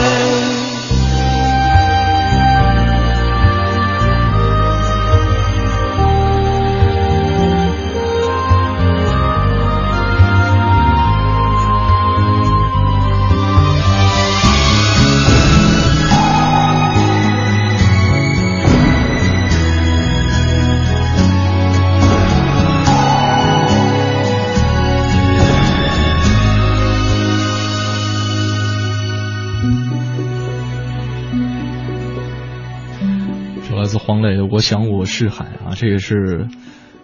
[34.21, 36.45] 黄磊的《我想我是海》啊，这也是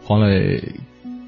[0.04, 0.62] 黄磊。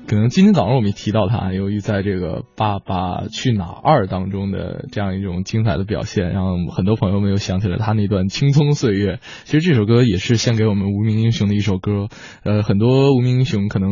[0.06, 9.20] 可能今天早上我们也提到他，由于在这个《爸爸去哪儿二》当中的这样一种精彩的表现，让很多朋友们又想起了他那段青葱岁月。
[9.46, 12.10] 其实这首歌也是献给我们无名英雄的一首歌。
[12.44, 13.90] 呃，很多无名英雄可能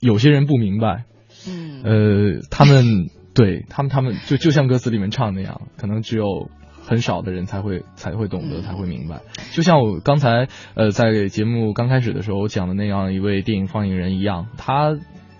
[0.00, 1.04] 有些人不明白，
[1.48, 6.50] 嗯，呃，他们对他们他们就就像歌词里面唱那样，可能只有。
[6.86, 9.20] 很少的人才会才会懂得，才会明白。
[9.52, 14.96] 就像我刚才呃在节目刚开始的时候讲的那样一位电影放映人一样，他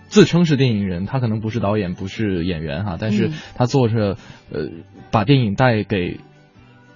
[0.07, 4.17] 自称是电影人，他可能不是导演，不是演员哈，但是他做着
[4.51, 4.69] 呃
[5.09, 6.19] 把电影带给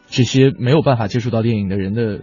[0.08, 2.20] 这些没有办法接触到电影的人的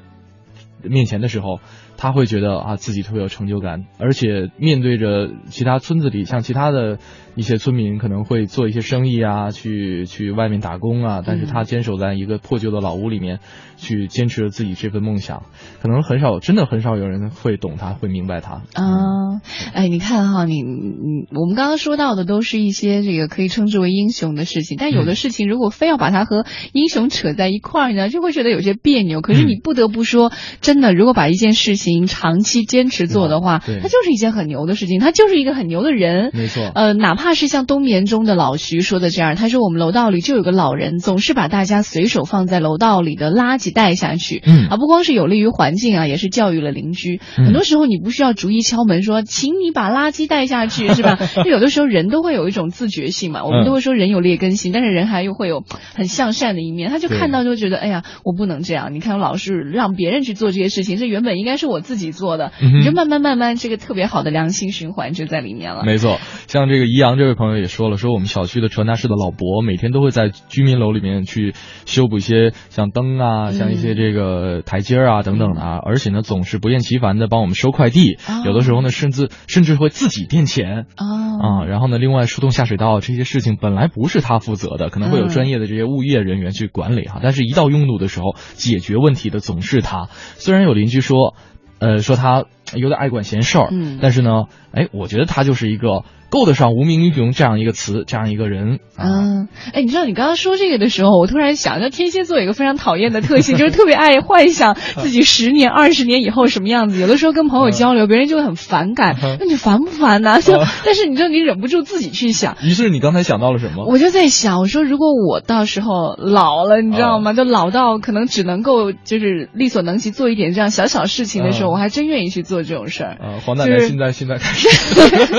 [0.82, 1.60] 面前的时候。
[2.00, 7.00] 他会觉得啊自己特别有成就感，而且面对着其他村子里，像其他的
[7.38, 13.38] 一些村民可能会做一些生意啊，去去外面打工啊，但是他坚守在一个破旧的老屋里面，
[13.76, 15.44] 去坚持着自己这份梦想，
[15.80, 18.62] 可能很少，真的很少有人会懂他，会明白他。
[18.74, 19.40] 啊，
[19.72, 29.20] 哎，你看哈，你你我们刚刚说到的都是一些这个可以称之为英雄的事情，但有的事情如果非要把它和英雄扯在一块儿呢，就会觉得有些别扭。
[29.20, 36.30] 可是你不得不说，真的，如果把一件事情情长期坚持做的话，对它就是一件很牛的事情，他就是一个很牛的人。
[36.34, 47.20] 没错呃，哪怕是像冬眠中的老徐说的这样，他说我们楼道里就有个老人，总是把大家随手放在楼道里的垃圾带下去，嗯啊，不光是有利于环境啊，也是教育了邻居。
[47.36, 51.18] 嗯很多时候你不需要逐一敲门说，请你把垃圾带下去， 是吧？
[51.44, 55.64] 就有的时候人都会有一种自觉性嘛，我们嗯都会说人有劣根性，但是人还又会有
[55.94, 58.94] 很向善的一面，他就看到就觉得，哎呀，我不能这样。
[58.94, 65.84] 你看我，老是让别人去做这些事情，这原本应该是我自己做的，嗯你就慢慢慢慢，这个特别好的良性循环就在里面了。
[65.84, 71.52] 没错，像这个宜阳这位朋友也说了，说我们小区的传达室的老伯每天都会在居民楼里面去
[71.84, 80.86] 修补一些像灯啊，嗯像一些这个台阶啊等等的啊，而且呢总是不厌其烦的帮我们收快递，哦有的时候呢甚至甚至会自己垫钱。
[80.96, 81.04] 哦，
[81.42, 87.18] 啊，然后呢，另外疏通下水道这些事情本来不是他负责的，可能会有嗯专业的这些物业人员去管理哈。
[87.22, 90.08] 但是，一到拥堵的时候，解决问题的总是他。
[90.36, 91.34] 虽然有邻居说，
[91.80, 92.44] 呃，说他
[92.74, 98.78] 有点爱管闲事儿，嗯但是呢，哎，我觉得他就是一个够得上无名英雄这样一个词，这样一个人。
[98.98, 107.00] 嗯，哎，你知道你刚刚说这个的时候，我突然想到天蝎座有一个非常讨厌的特性，就是特别爱幻想 自己十年、二十年以后什么样子。
[107.00, 110.40] 有的时候跟朋友交流，别人就会很反感，那你烦不烦呢？
[110.42, 112.56] 就 但是你知道你忍不住自己去想。
[112.62, 113.86] 于是你刚才想到了什么？
[113.86, 117.32] 我就在想，我说如果我到时候老了，你知道吗？
[117.32, 123.10] 就老到可能只能够就是力所能及做一点这样小小事情的时候，嗯我还真愿意去做这种事儿。
[123.12, 124.68] 啊，黄奶就是奶现在现在开始，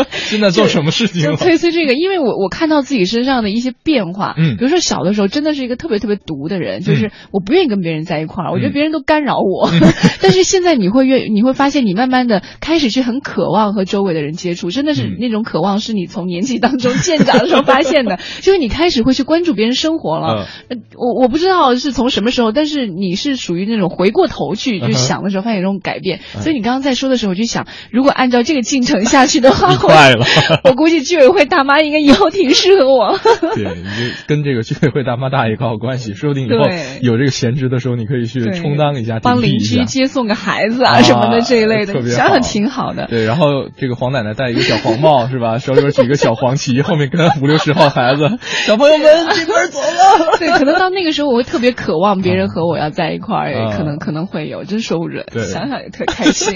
[0.12, 1.22] 现在做什么事情？
[1.24, 1.38] 就了？
[1.38, 4.58] 催催这个，因为我我看到自己身上的一些变化，嗯。
[4.58, 8.74] 比如说小的时候真的是一个特别特别毒的人，就是我不愿意跟别人在一块儿，我觉得嗯。
[8.74, 9.70] 别人都干扰我。
[10.22, 15.18] 但是现在你会越你会发现，你慢慢的开始去很渴望和周围的人接触，真的是嗯。
[15.20, 20.48] 那种渴望是你从年纪当中渐长的时候发现的， 就是你开始会去关注别人生活了。
[20.70, 26.42] 呃我我不知道是从什么时候，但是你是属于那种回过头去就想的时候发现有这种改变，嗯。
[26.42, 30.26] 所以你刚刚在说的时候，我就想，如果按照这个进程下去的话， 你快了
[30.70, 33.18] 我估计居委会大妈应该以后挺适合我。
[33.56, 36.58] 对，你就跟这个居委会大妈大爷搞好关系，说不定以后
[37.02, 43.08] 有这个闲职的时候，你可以去充当一下，帮邻居接送个孩子啊什么的这一类的，想想挺好的。
[43.08, 45.58] 对，然后这个黄奶奶戴一个小黄帽是吧？
[45.58, 50.38] 手里边举个小黄旗，后面跟五六十号孩子， 小朋友们这边走了。
[50.40, 55.26] 对，可能到那个时候我会特别渴望别人和我要在一块儿，啊可能可能会有，真说不准。
[55.32, 56.56] 对想想也特开心。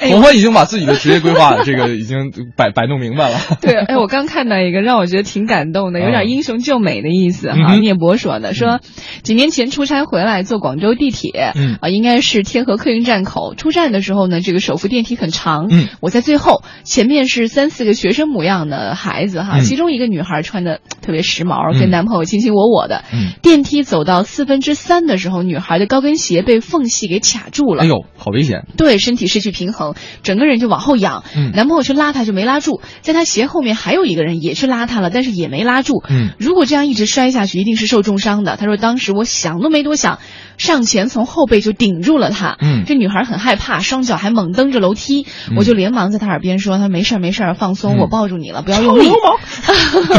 [0.00, 3.38] 哎黄欢已经把自己的职业规划这个已经摆摆弄明白了。
[3.60, 7.56] 对，哎，我刚看到一个让我觉得挺感动的，有点英雄救美的意思哈。
[7.58, 7.80] 嗯哼。
[7.80, 8.80] 聂博说的，说
[9.22, 11.78] 几年前出差回来坐广州地铁，嗯。
[11.80, 13.54] 啊，应该是天河客运站口。
[13.54, 19.64] 出站的时候呢，这个手扶电梯很长，嗯，我在最后，前面是三四个学生模样的孩子哈，嗯。
[19.64, 21.80] 其中一个女孩穿的特别时髦，嗯。
[21.80, 28.66] 跟男朋友卿卿我我的，嗯，电梯走到四分之三的时候，女孩的高跟鞋被缝隙给卡住了，哎呦，好危险！
[28.76, 31.24] 对，身体失去平衡，整个人就往后仰。
[31.34, 31.52] 嗯。
[31.52, 36.02] 男朋友去拉她就没拉住，在他鞋后面还有一个人也去拉他了，但是也没拉住。
[36.08, 38.56] 嗯如果这样一直摔下去，一定是受重伤的。
[38.56, 40.18] 他说当时我想都没多想，
[40.58, 42.56] 上前从后背就顶住了他。
[42.60, 49.10] 嗯这女孩很害怕，双脚还猛蹬着楼梯，嗯我就连忙在他耳边说：“他没事儿没事儿，放松，嗯我抱住你了，不要用力。”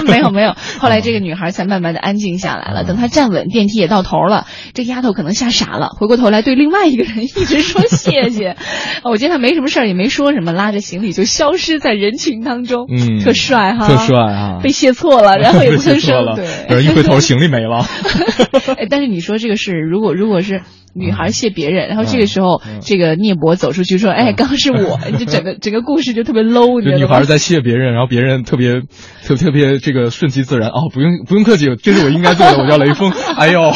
[0.08, 2.84] 没有没有，后来这个女孩才慢慢的安静下来了。
[2.84, 8.56] 等她站稳，电梯也到头了，这丫头可能吓傻了，回过头来对另外一个人一直说谢谢。
[9.04, 17.86] 我见她没什么事儿，也没说什么，拉着行李就消失在人群当中，嗯特帅哈，特帅啊被卸错了，然后也不吭 被谢错了声，对，然后一回头行李没了。
[18.80, 20.62] 哎，但是你说这个是，如果如果是
[20.94, 26.98] 女孩谢别人，然后这个时候嗯这个聂博走出去说，哎，刚刚是我， 就整个整个故事就特别 low，你知道吗？
[26.98, 28.82] 这女孩在谢别人，然后别人特别
[29.24, 33.12] 特特别这个顺其自然哦，不用不用客气，这是我应该做的，我叫雷锋。
[33.38, 33.72] 哎呦，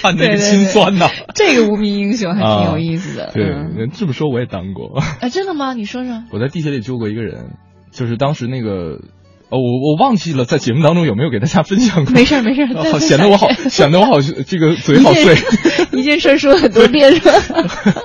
[0.00, 1.08] 看着这个心酸呐。
[1.34, 3.26] 这个无名英雄还挺有意思的。
[3.26, 4.98] 啊对嗯，这么说我也当过。
[5.20, 5.74] 啊，真的吗？
[5.74, 6.22] 你说说。
[6.32, 7.56] 我在地铁里救过一个人，
[7.98, 9.00] 就是当时那个。
[9.50, 12.12] 哦，我我忘记了在节目当中有没有给大家分享过。
[12.12, 15.36] 没事儿没事儿显得我好显得我好这个嘴好碎。
[15.98, 17.32] 一件事儿说很多遍是吧？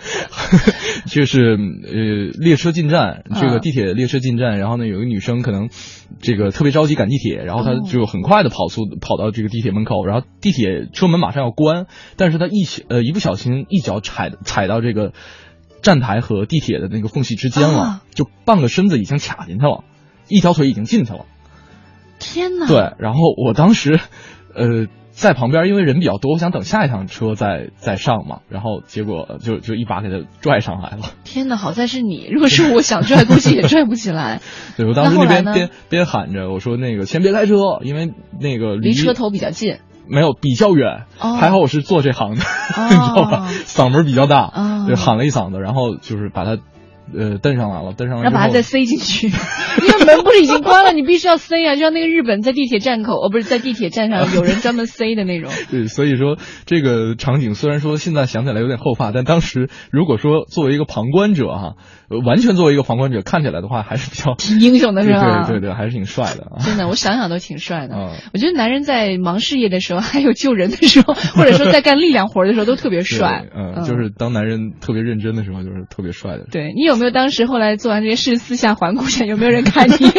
[1.05, 5.67] 就是呃，列车进站，这个啊地铁列车进站，然后呢，有个女生可能
[6.21, 15.11] 这个特别着急赶地铁，然后她哦就很快的跑速跑到这个地铁门口，然后地铁车门马上要关，但是她一呃一不小心一脚踩踩到这个
[15.83, 19.83] 站台和地铁的那个缝隙之间了，啊就半个身子已经卡进去了，
[20.27, 21.25] 一条腿已经进去了。
[22.17, 22.67] 天哪！
[22.67, 23.99] 对，然后我当时，
[24.55, 31.01] 呃，在旁边，因为人比较多，我想等下一趟车再再上嘛，然后结果就就一把给他拽上来了。
[31.25, 31.57] 天哪！
[31.57, 34.41] 好在是你，如果是我想拽，估计也拽不起来。
[34.77, 39.79] 对我当时那边边边喊着我说那个先别开车，因为那个离车头比较近。
[40.07, 41.33] 没有比较远，哦。
[41.35, 42.87] 还好我是做这行的，哦。
[42.89, 43.47] 你知道吧？
[43.65, 44.51] 嗓门比较大，
[44.87, 46.57] 就喊了一嗓子，然后就是把他
[47.15, 49.27] 呃蹬上来了，蹬上来然后把它再塞进去，
[49.81, 55.51] 因为门不是已经关了，你必须要塞啊，就像那个日本在地铁站口，哦，不是在地铁站上 有人专门塞的那种。
[55.69, 61.73] 对，所以说这个场景虽然说现在想起来有点后怕，但当时如果说作为一个旁观者哈、
[62.09, 66.63] 呃完全作为一个旁观者看起来的话，还是比较挺英雄的是吧对对对，还是挺帅的啊。
[66.63, 67.95] 真的，我想想都挺帅的。
[67.97, 73.61] 嗯我觉得男人在忙事业的时候，还有救人的时候，或者说在干力量活的时候，都特别帅对。
[73.61, 76.45] 嗯，就是当男人特别认真的时候，就是特别帅的。
[76.51, 79.95] 对你有没有当时后来做完这些事，私下环顾一下，有没有人看你？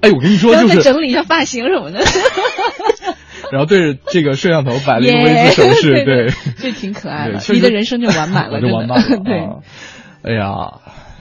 [0.00, 2.00] 哎，我跟你说， 就是，整理一下发型什么的。
[3.50, 6.28] 然后对着这个摄像头摆了一个 V 字手势，耶对，
[6.58, 9.18] 这挺可爱的，你的人生就完满了，就完满了。
[9.24, 9.38] 对。
[9.38, 9.46] 啊
[10.20, 10.50] 哎呀，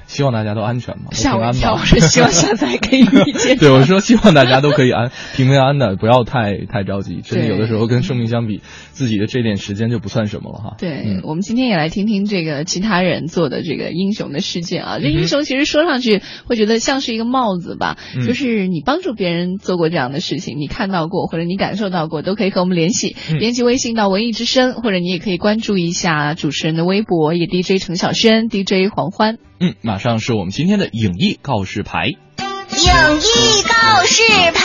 [0.08, 1.86] 希望大家都安全吧，都吓我一跳，平安嘛我。
[1.86, 3.58] 说希望下次还可以遇见。
[3.60, 7.22] 对，我说希望大家都可以安平平安安的，不要太太着急。
[7.22, 10.76] 真的，有的时候跟生命相比，自己的这点时间就不算什么了哈。
[10.80, 14.98] 对、嗯我们今天也来听听这个其他人做的这个英雄的事件啊。
[15.00, 29.38] 这英雄其实说上去会觉得像是一个帽子吧，嗯就是你帮助别人做过这样的事情，你看到过或者你感受到过，都可以和我们联系，嗯编辑微信到文艺之声，或者你也可以关注一下主持人的微博，也 DJ 程小轩，DJ 黄欢。
[29.60, 32.06] 嗯，马上是我们今天的影艺告示牌。
[32.10, 34.62] 影艺告示牌。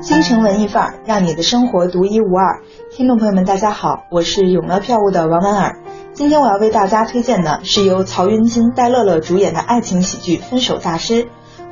[0.00, 2.62] 京城文艺范儿，让你的生活独一无二。
[2.92, 5.80] 听众朋友们，大家好，我是永乐票务的王婉尔。
[6.12, 11.24] 今天我要为大家推荐的是由曹云金、戴乐乐主演的爱情喜剧《分手大师》。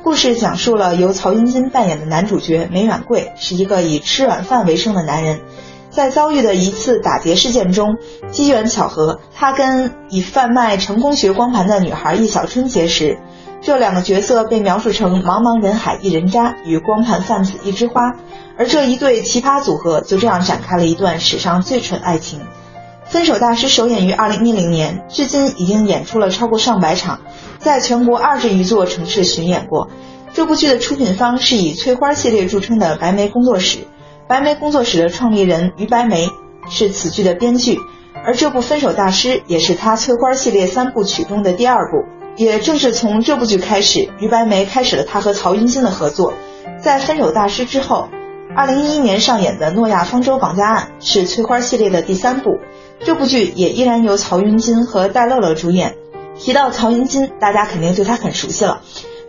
[0.03, 5.39] 故事讲述了由曹云金扮演的男主角梅远贵是一个以吃软饭为生的男人，
[5.95, 7.95] 在遭遇的一次打劫事件中，
[8.29, 13.17] 机缘巧合，他跟以贩卖成功学光盘的女孩易小春结识。
[13.61, 18.01] 这两个角色被描述成茫茫人海一人渣与光盘贩子一枝花，
[18.57, 22.41] 而这一对奇葩组合就这样展开了一段史上最蠢爱情。
[23.05, 27.21] 分手大师首演于二零一零年，至今已经演出了超过上百场，
[27.57, 29.87] 在全国二十余座城市巡演过。
[30.33, 33.87] 这部剧的出品方是以翠花系列著称的白梅工作室，
[34.27, 36.29] 白梅工作室的创立人于白梅
[36.67, 37.79] 是此剧的编剧，
[38.25, 42.05] 而这部《分手大师》也是他翠花系列三部曲中的第二部。
[42.35, 46.33] 也正是从这部剧开始，于白梅开始了他和曹云金的合作。
[46.81, 48.09] 在《分手大师》之后，
[48.55, 52.59] 二零一一年上演的《诺亚方舟绑架案》是翠花系列的第三部。
[52.99, 55.95] 这部剧也依然由曹云金和戴乐乐主演。
[56.37, 58.81] 提到曹云金，大家肯定对他很熟悉了。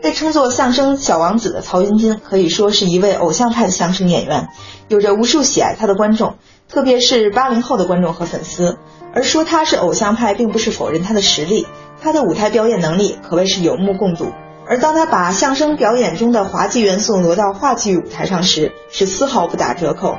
[0.02, 4.48] 被称作相声小王子的曹云金，可以说是一位偶像派的相声演员，
[4.88, 6.36] 有着无数喜爱他的观众，
[6.68, 8.78] 特别是八零后的观众和粉丝。
[9.14, 11.66] 而说他是偶像派，并不是否认他的实力，
[12.02, 14.30] 他的舞台表演能力可谓是有目共睹。
[14.68, 20.18] 而当他把相声表演中的滑稽元素挪到话剧舞台上时，是丝毫不打折扣，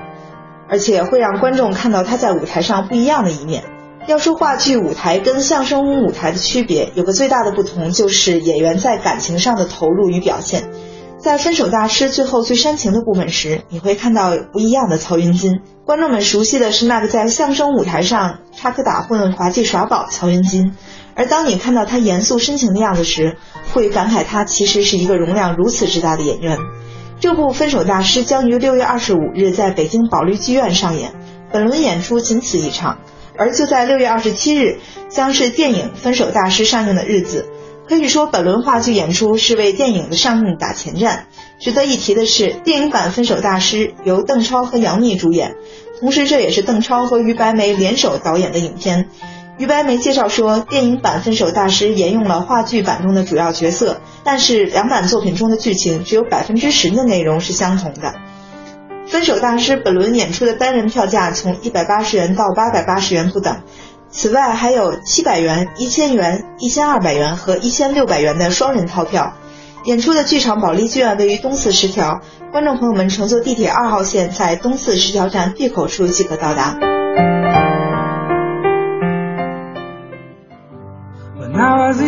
[0.67, 3.65] 而且会让观众看到他在舞台上不一样的一面。
[4.07, 10.69] 要说话剧舞台跟相声舞台的区别，有个最大的不同就是演员在感情上的投入与表现。
[11.19, 15.59] 在分手大师最后最煽情的部分时，你会看到不一样的曹云金。
[15.85, 20.73] 观众们熟悉的是那个在相声舞台上插科打诨、滑稽耍宝曹云金，
[21.13, 23.35] 而当你看到他严肃深情的样子时，
[23.73, 26.57] 会感慨他其实是一个容量如此之大的演员。
[27.19, 31.11] 这部《分手大师》将于六月二十五日在北京保利剧院上演，
[31.51, 32.99] 本轮演出仅此一场。
[33.37, 34.79] 而就在六月二十七日，
[35.09, 37.47] 将是电影《分手大师》上映的日子。
[37.87, 41.27] 可以说，本轮话剧演出是为电影的上映打前站。
[41.59, 45.55] 值得一提的是，电影版《分手大师》由邓超和杨幂主演，
[45.99, 49.07] 同时这也是邓超和于白梅联手导演的影片。
[49.57, 58.13] 于白梅介绍说，电影版《分手大师》沿用了话剧版中的主要角色，但是两版作品中的剧情只有百分之十的内容是相同的。
[59.09, 63.61] 分手大师本轮演出的单人票价从一百八十元到八百八十元不等，
[64.09, 69.33] 此外还有七百元、一千元、一千二百元和一千六百元的双人套票。
[69.85, 72.19] 演出的剧场保利剧院位于东四十条，
[72.51, 76.77] 观众朋友们乘坐地铁二号线，在东四十条站闭口处即可到达。
[81.39, 82.01] When I was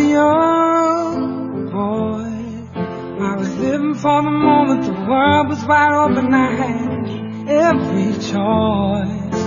[7.50, 9.40] every choice.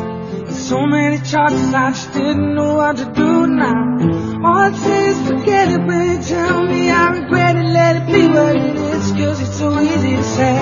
[0.46, 4.44] With so many choices, I just didn't know what to do now.
[4.46, 7.64] All I'd say is forget it when you tell me I regret it.
[7.64, 10.58] Let it be what it is, cause it's so easy to say.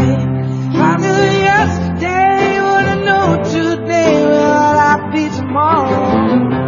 [0.73, 6.61] I knew yesterday what I know today, well, I'd be tomorrow.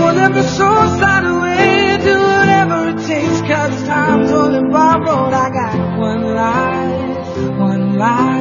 [0.00, 5.32] Whatever soul side away, do whatever it takes, cause time's only borrowed.
[5.32, 8.31] I got one life, one life,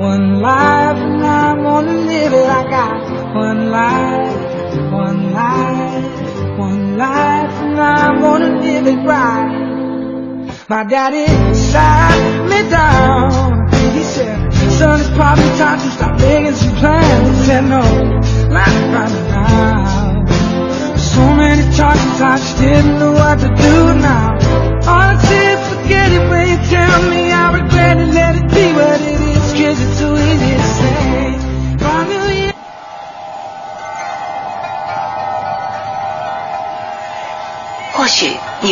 [0.00, 2.46] one life, and I'm gonna live it.
[2.46, 10.48] I got one life, one life, one life, and I'm gonna live it right.
[10.70, 12.16] My daddy sat
[12.48, 13.68] me down.
[13.92, 17.38] He said, Son, it's probably time to stop making some plans.
[17.40, 17.82] I said, No,
[18.48, 20.96] not right now.
[20.96, 24.32] So many choices, I just didn't know what to do now.
[24.88, 26.49] All I did was get away.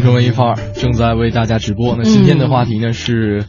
[0.00, 1.94] 京城文艺范正在为大家直播。
[1.94, 3.44] 那今天的话题呢是。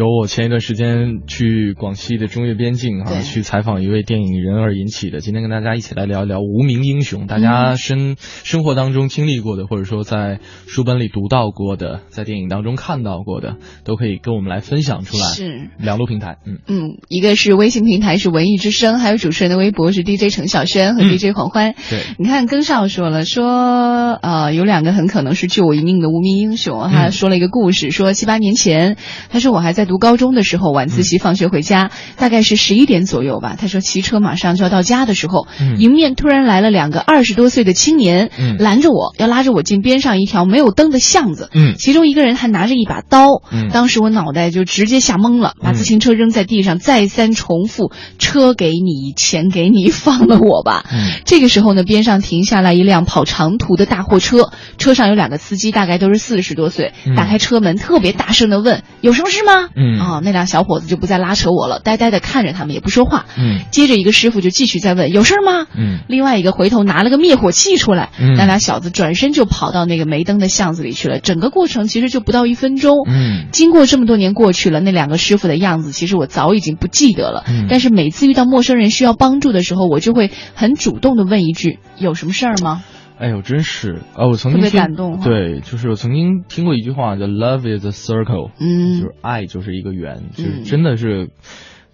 [0.00, 5.20] 由我前一段时间去广西的中越边境啊，去采访一位电影人而引起的。
[5.20, 15.26] 今天跟大家一起来聊一聊无名英雄，大家生、生活当中经历过的，或者说在书本里读到过的，在电影当中看到过的，都可以跟我们来分享出来。
[15.34, 21.74] 是两路平台，嗯嗯，一个是微信平台是文艺之声，还有主持人的微博是 DJ 程晓轩和 DJ 黄欢。
[21.90, 28.96] 对，你看更少说了，说呃有两个很可能是救我一命的无名英雄，他说了一个故事，说七八年前，
[29.28, 33.56] 他说我还在读高中的时候，晚自习放学回家，大概是十一点左右吧。
[33.58, 38.30] 他说骑车马上就要到家的时候，迎面突然来了两个二十多岁的青年，
[38.60, 41.50] 拦着我要拉着我进边上一条没有灯的巷子。
[41.52, 43.42] 嗯，其中一个人还拿着一把刀。
[43.50, 56.92] 嗯，当时我脑袋就直接吓懵了，把自行车扔在地上，再三重复：“车给你，钱给你，放了我吧。”嗯，这个时候呢，边上停下来一辆跑长途的大货车，车上有两个司机，大概都是四十多岁。
[57.16, 63.26] 打开车门，特别大声的问：“有什么事吗？”嗯啊，那俩小伙子就不再拉扯我了，呆呆的看着他们，也不说话。
[63.38, 71.20] 嗯，接着一个师傅就继续再问：“有事吗？”嗯，另外一个回头拿了个灭火器出来，嗯那俩小子转身就跑到那个没灯的巷子里去了。
[71.20, 72.96] 整个过程其实就不到一分钟。
[73.08, 77.44] 嗯，经过这么多年过去了，那两个师傅的样子，其实我早已经不记得了。
[77.48, 82.82] 嗯但是每次遇到陌生人需要帮助的时候，我就会很主动的问一句：“有什么事儿吗
[83.20, 84.26] 哎呦，真是啊！
[84.28, 91.28] 我曾经特别听感动哈对，就是我曾经听过一句话叫 “Love is a circle”，嗯就是爱就是一个圆，就是嗯真的是，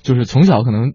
[0.03, 0.93] 就是从小可能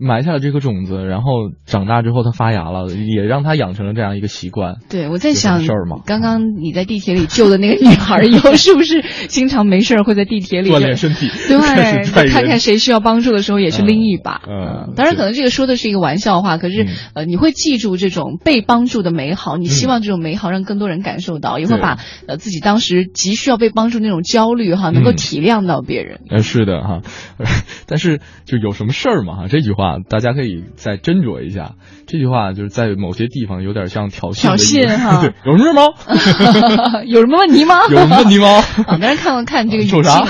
[0.00, 14.40] 埋下了这颗种子，然后长大之后它发芽了，也让他养成了这样一个习惯。？”对，我在想事儿嘛，刚刚你在地铁里救的那个女孩，以后是不是经常没事儿会在地铁里锻炼身体对看看谁需要帮助的时候也去拎一把。
[14.48, 26.20] 嗯，当然，可能这个说的是一个玩笑话，可是、嗯呃，你会记住这种被帮助的美好，你希望这种美好让更多人感受到，也会把呃自己当时急需要被帮助那种焦虑哈，能够嗯体谅到别人。
[26.30, 27.00] 呃，是的哈，
[27.86, 31.72] 但是就有什么事儿嘛哈，这句话大家可以再斟酌一下。
[32.06, 37.02] 这句话就是在某些地方有点像挑衅挑衅哈 对，有什么事吗？
[37.06, 37.80] 有什么问题吗？
[37.90, 38.48] 有什么问题吗？
[38.86, 40.26] 啊，咱看看看这个语境受啥了。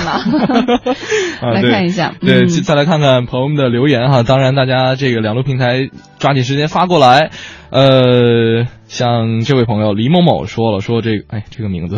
[1.41, 4.23] 啊来看一下对，嗯再来看看朋友们的留言哈。
[4.23, 5.89] 当然，大家这个两路平台
[6.19, 7.31] 抓紧时间发过来。
[7.69, 11.97] 呃，像这位朋友李某某说了，说这个，哎，这个名字，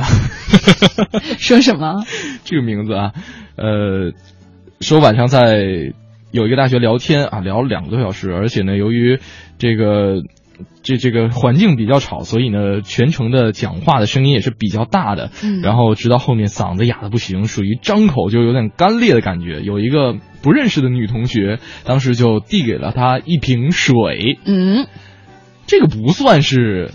[1.37, 2.03] 说什么？
[2.45, 3.11] 这个名字啊，
[3.57, 4.11] 呃，
[4.79, 5.93] 说晚上在
[6.35, 9.19] 有一个大学聊天啊，聊了两个多小时，而且呢，由于
[9.57, 10.21] 这个。
[10.83, 15.29] 这这个环境比较吵，所以呢，全程的讲话的声音也是比较大的。
[15.43, 19.59] 嗯然后直到后面嗓子哑的不行，属于张口就有点干裂的感觉。
[19.63, 24.39] 有一个不认识的女同学，当时就递给了他一瓶水。
[24.45, 24.87] 嗯，
[25.67, 26.91] 这个不算是，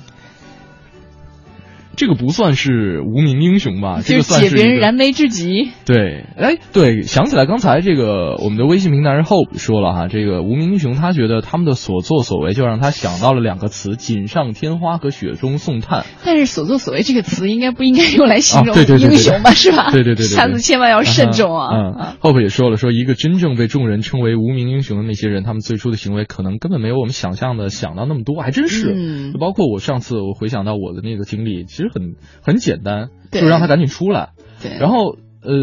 [1.96, 4.00] 这个不算是无名英雄吧？
[4.02, 5.70] 这就是个算是解别人燃眉之急。
[5.84, 16.04] 对，哎，对，想起来刚才这个我们的微信平台人 Hope 说了哈，这个无名英雄，他觉得他们的所作所为就让他想到了两个词：锦上添花和雪中送炭。
[16.24, 19.50] 但是所作所为这个词应该不应该用来形容 英雄吧？
[19.50, 19.90] 是吧？
[19.90, 21.68] 对对对对对下次千万要慎重啊！
[21.72, 28.92] 嗯，Hope 也说了，说一个真正被众人称为无名英雄的那些人，他们最初的行为可能根本没有我们想象的想到那么多，还真是。
[28.96, 34.30] 嗯就包括我上次我回想到我的那个经历，其实很很简单，对就让他赶紧出来。
[34.62, 35.16] 对然后。
[35.42, 35.54] 呃，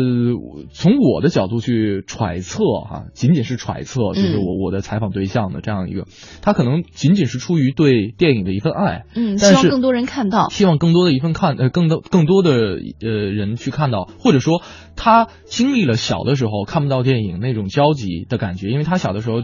[0.71, 6.05] 从我的角度去揣测哈、仅仅是揣测，就是嗯我我的采访对象的这样一个，
[6.41, 10.49] 他可能仅仅是出于对电影的一份爱，嗯，希望更多人看到。
[10.49, 14.63] 希望更多的一份看呃更多更多的呃人去看到，或者说
[14.95, 19.43] 他经历了小的时候看不到电影那种焦急的感觉，因为他小的时候。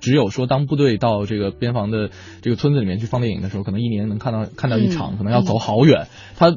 [0.00, 2.10] 只有说，当部队到这个边防的
[2.42, 6.06] 这个村子里面去放电影的时候，可能一年能看到看到一场，嗯可能要走好远。
[6.36, 6.54] 他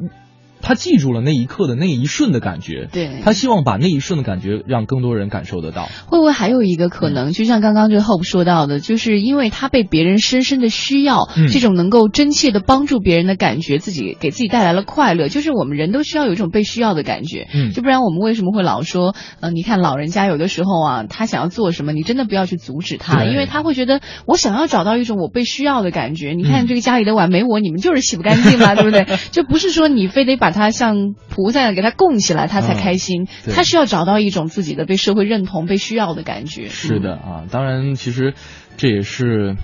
[0.61, 5.89] 他记住了那一刻的那一瞬的感觉，对他希望把那一瞬的感觉让更多人感受得到。
[6.07, 15.27] 会不会还有一个可能，就像刚刚这个 Hope 说到的，就是因为他被别人深深的需要，嗯这种能够真切的帮助别人的感觉，自己给自己带来了快乐。
[15.27, 26.33] 就是我们人都需要有一种被需要的感觉，嗯就不然我们为什么会老说，呃，你看老人家有的时候啊，他想要做什么，你真的不要去阻止他，因为他会觉得我想要找到一种我被需要的感觉。
[26.33, 29.05] 你嗯看这个家里的碗没我，你们就是洗不干净嘛， 对不对？
[29.31, 33.27] 就不是说你非得把它像菩萨给他供起来，他才嗯开心。
[33.45, 36.69] 对他需要找到一种自己的被社会认同、被需要的感觉。
[36.69, 38.33] 是的啊，当然，其实
[38.77, 39.55] 这也是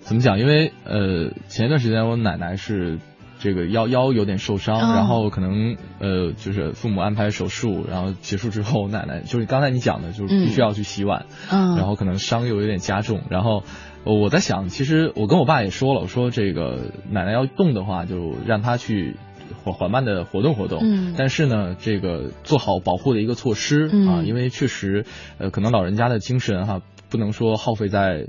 [0.00, 0.38] 怎么讲？
[0.38, 2.98] 因为呃，前一段时间我奶奶是
[3.38, 13.62] 这个腰腰有点受伤，哦然后可能呃，就是父母安排手术，然后结束之后，奶奶就是刚才你讲的，就是必须要去洗碗，嗯然后可能伤又有点加重，然后。
[14.02, 19.16] 呃我在想，其实我跟我爸也说了，我说这个奶奶要动的话，就让她去
[19.62, 20.80] 缓缓慢的活动活动。
[20.82, 25.04] 嗯但是呢，这个做好保护的一个措施、嗯啊，因为确实，
[25.38, 28.26] 呃，可能老人家的精神哈、不能说耗费在。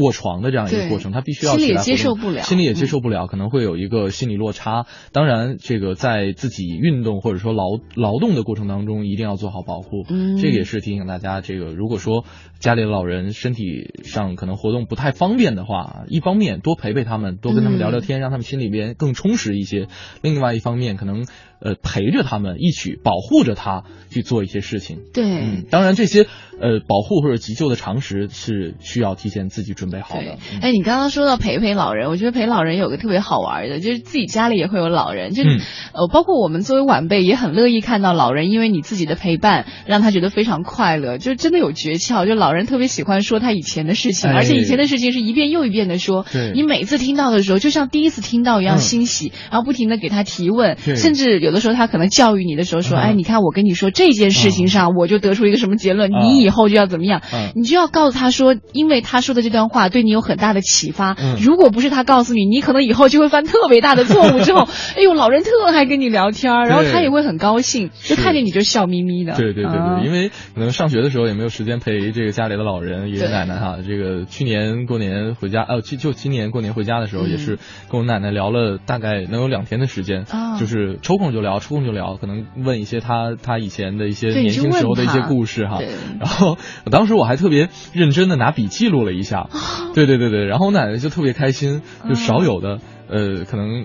[0.00, 4.86] 卧床的这样一个过程，他必须要心里也起来接受不了心里也接嗯受不了，可能会有一个心理落差。
[5.10, 7.64] 当然，这个在自己运动或者说劳
[7.96, 10.04] 劳动的过程当中，一定要做好保护。
[10.08, 12.24] 嗯这个也是提醒大家，这个如果说
[12.60, 19.86] 家里的老人身体上可能活动不太方便的话，一方面多陪陪他们，多跟他们聊聊天，让他们心里边更充实一些；
[20.22, 21.24] 另外一方面，可能
[21.60, 24.98] 呃陪着他们一起保护着他去做一些事情。
[25.14, 25.24] 对。
[25.24, 26.22] 嗯，当然这些
[26.60, 30.38] 呃保护或者急救的常识是需要提前自己准备好的。
[30.52, 35.60] 嗯哎，你刚刚说到陪陪老人，我觉得陪老人有个特别好玩的，就是自己家里也会有老人，就是、嗯
[35.94, 42.26] 呃，包括我们作为晚辈也很乐意看到老人，因为你自己的陪伴，让他觉得非常快乐，就真的有诀窍。
[42.26, 44.34] 就老人特别喜欢说他以前的事情，哎。
[44.36, 46.52] 而且以前的事情是一遍又一遍的说，对。
[46.54, 48.78] 你每次听到的时候，就像第一次听到一样嗯。
[48.78, 56.24] 欣喜，然后不停的给他提问，甚至有的时候他可能教育你的时候说，嗯哎，你看我跟你说这件事情上，我就得出一个什么结论，嗯。
[56.24, 57.52] 你以后就要怎么样，嗯。
[57.54, 61.16] 你就要告诉他说，因为他说的这段话对你有很大的启发。
[61.18, 61.36] 嗯。
[61.40, 64.40] 如果不是他告诉你，你可能以后就会犯特别大的错误。
[64.40, 69.34] 之后， 哎呦，老人特爱跟你聊天，然后他也会很高兴，就看见你就笑眯眯的。
[69.34, 73.78] 对对对对，啊因为可能上学的时候也没有时间陪这个家里的老人爷爷奶奶哈。
[73.84, 77.58] 这个去年过年回家，呃，就就今年过年回家的时候，嗯也是
[77.90, 85.80] 跟我奶奶聊了大概能有两天的时间，啊就是抽空就聊，抽空就聊，可能问一些他他以前的一些年轻时候的一些故事哈。
[86.20, 86.56] 然后
[86.90, 89.48] 当时我还特别认真的拿笔记录了一下，
[89.94, 92.78] 对对对对，然后我奶奶就特别开心，就少有的
[93.08, 93.84] 呃可能。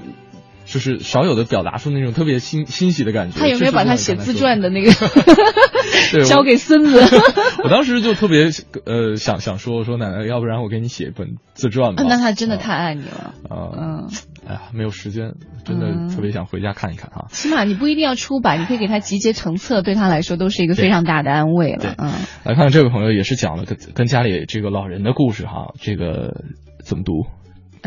[0.65, 3.39] 就是少有的表达出那种特别欣欣喜的感觉。
[3.39, 4.91] 他有没有把他写自传的那个
[6.25, 7.01] 交给孙子？
[7.63, 8.49] 我当时就特别
[8.85, 12.03] 呃想想说，我说奶奶，要不然我给你写一本自传吧。
[12.07, 13.33] 那他真的太爱你了。
[13.49, 14.07] 啊，嗯，
[14.47, 15.33] 哎呀，没有时间，
[15.65, 17.27] 真的特别想回家看一看哈。
[17.29, 21.95] 起码你不一定要出版，你可以给他集结成册，对他来说都是一个非常大的安慰了。
[21.97, 22.11] 嗯，
[22.43, 26.41] 来看看这位朋友也是讲了跟跟家里这个老人的故事哈，这个
[26.83, 27.25] 怎么读？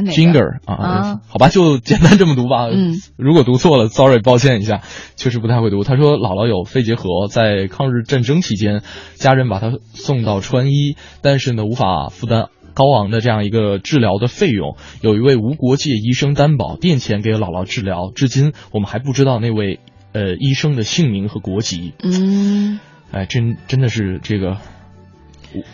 [0.03, 2.68] 哪个 Ginger 啊啊，好吧，就简单这么读吧。
[2.70, 4.82] 嗯，如果读错了，sorry，抱歉一下，
[5.16, 5.84] 确实不太会读。
[5.84, 8.82] 他说姥姥有肺结核，在抗日战争期间，
[9.14, 12.47] 家人把他送到川医，但是呢无法负担。
[12.74, 19.80] 高昂的这样一个治疗的费用，有一位无国界医生担保垫钱给姥姥治疗，至今我们还不知道那位
[20.12, 21.94] 呃医生的姓名和国籍。
[22.03, 22.78] 嗯，
[23.12, 24.59] 哎，真真的是这个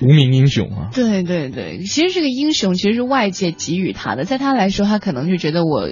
[0.01, 0.91] 无无名英雄啊！
[0.95, 5.89] 对对对，其实这个英雄其实是外界给予他的，在他来说，他可能就觉得我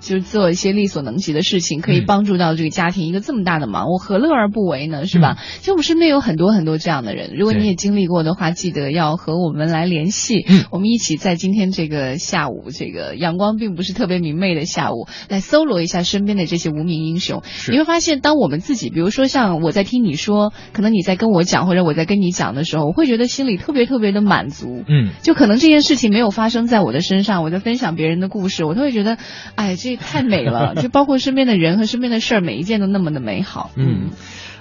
[0.00, 5.06] 就做一些力所能及的事情，可以嗯帮助到这个家庭一个这么大的忙，我何乐而不为呢？
[5.06, 5.38] 是吧？
[5.58, 17.42] 其实我们身边有很多很多这样的人，如果你也经历过的话，记得要和我们来联系，嗯我们一起在今天这个下午，这个阳光并不是特别明媚的下午，来搜罗一下身边的这些无名英雄。
[17.70, 24.84] 你会发现，当我们自己，比如说像我在听你说，可能你在跟我讲，或者我在跟你讲的时候，我会觉得心里特别特别的满足。
[24.88, 29.18] 嗯，就可能这件事情没有发生在我的身上，我在分享别人的故事，我都会觉得，
[29.54, 30.74] 哎，这太美了。
[30.80, 33.70] 就包括身边的人和身边的事儿，每一件都那么的美好。
[33.76, 34.10] 嗯，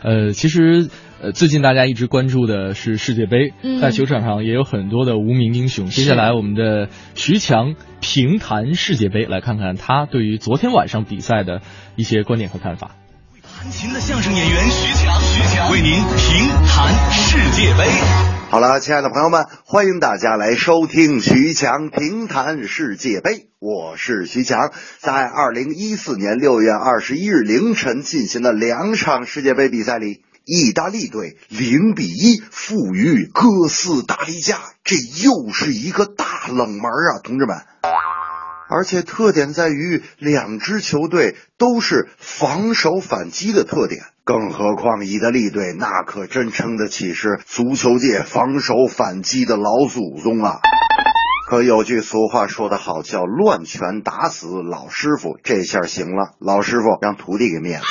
[0.03, 0.89] 呃，其实
[1.22, 5.86] 呃，最近大家一直关注的是世界杯，嗯在球场上也有很多的无名英雄。
[5.88, 11.61] 接下来我们的徐强评谈世界杯，来看看他对于昨天晚上比赛的
[11.95, 12.91] 一些观点和看法。
[13.61, 18.43] 弹琴的相声演员徐强，徐强为您评谈世界杯。
[18.54, 23.47] 好了，亲爱的朋友们，欢迎大家来收听徐强评谈世界杯。
[23.58, 37.58] 我是徐强，在二零一四年六月二十一日凌晨进行的两场世界杯比赛里，意大利队零比一负于哥斯达黎加，这又是一个大冷门啊，同志们。
[38.70, 44.04] 而且特点在于两支球队都是防守反击的特点。
[44.26, 50.59] 更何况意大利队那可真称得起是足球界防守反击的老祖宗啊！
[51.49, 55.38] 可有句俗话说得好，叫乱拳打死老师傅。
[55.43, 57.84] 这下行了，老师傅让徒弟给灭了。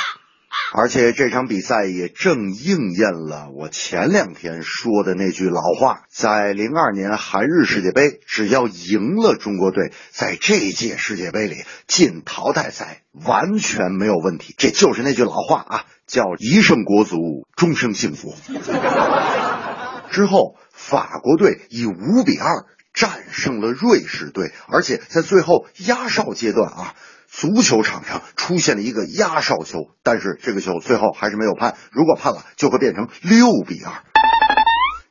[0.75, 14.55] 而且这场比赛也正应验了我前两天说的那句老话：在零二年韩日世界杯，只要赢了中国队，在这届世界杯里进淘汰赛完全没有问题。
[14.57, 18.35] 这就是那句老话啊，叫一胜国足，终生幸福。
[20.11, 26.95] 之后，法国队以五比二战胜了瑞士队，而且在最后压哨阶段啊。
[27.35, 31.75] 足球场上出现了一个压哨球，但是这个球最后还是没有判。
[31.91, 33.91] 如果判了，就会变成六比二。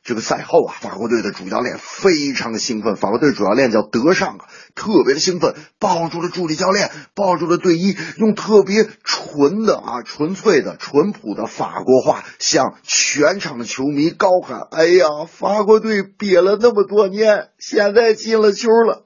[0.05, 2.95] 这个赛后啊，法国队的主教练非常的兴奋。
[2.95, 19.05] 法国队主教练叫德尚啊，特别的兴奋，抱住了助理教练，抱住了队医，用特别纯的啊、纯粹的、淳朴的法国话向全场的球迷高喊：“哎呀，法国队憋了那么多年，现在进了球了。”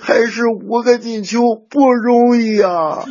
[0.00, 3.04] 还是五个进球不容易啊！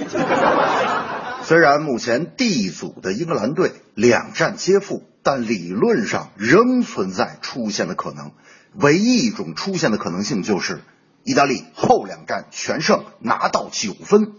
[1.44, 8.32] 虽然目前 D 组的英格兰队两战皆负，但理论上仍存在出现的可能。
[8.74, 10.82] 唯一一种出现的可能性就是
[11.24, 14.34] 意大利后两战全胜，拿到九分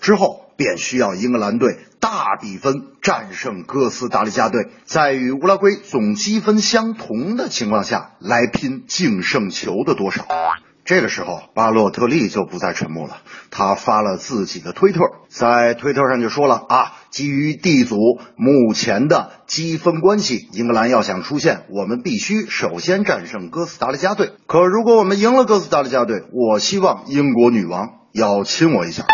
[0.00, 10.26] 之后，便需要英格兰队大比分战胜哥斯达黎加队，在与乌拉圭总积分相同的情况下来拼净胜球的多少。
[10.86, 13.16] 这个时候，巴洛特利就不再沉默了，
[13.50, 17.96] 他发了自己的推特，在推特上就说了啊，基于 D 组
[18.36, 24.30] 目前的积分关系，英格兰要想出线，我们必须首先战胜哥斯达黎加队。
[24.46, 29.04] 可如果我们赢了哥斯达黎加队，我希望英国女王要亲我一下。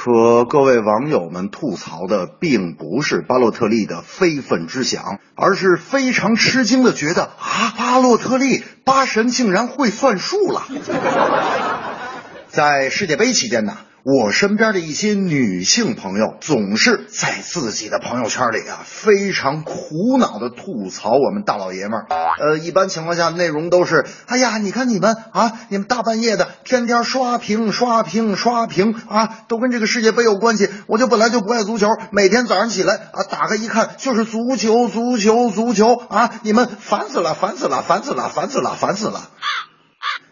[0.00, 10.62] 可各位网友们吐槽的并不是巴洛特利的非分之想，而是非常吃惊的觉得啊，巴洛特利八神竟然会算数了。
[12.46, 13.76] 在世界杯期间呢，
[14.10, 22.06] 我身边的一些女性朋友总是在自己的朋友圈里啊，非常苦恼的吐槽我们大老爷们儿。
[22.40, 30.70] 呃，一般情况下内容都是：哎呀，你看你们啊，你们大半夜的天天刷屏、刷屏、刷屏啊，都跟这个世界杯有关系。
[30.86, 39.28] 我就本来就不爱足球，每天早上起来啊，打开一看就是足球、足球、足球啊，你们烦死了，烦死了，烦死了，烦死了，烦死了。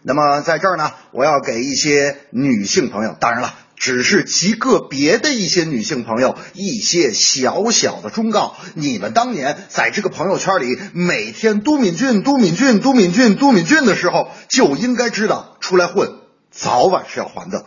[0.01, 16.15] 那么在这儿呢，我要给一些女性朋友，当然了，只是极个别的一些女性朋友一些小小的忠告：你们当年在这个朋友圈里每天都敏俊、都敏俊、都敏俊、都敏俊的时候，就应该知道出来混，
[16.51, 17.65] 早晚是要还的。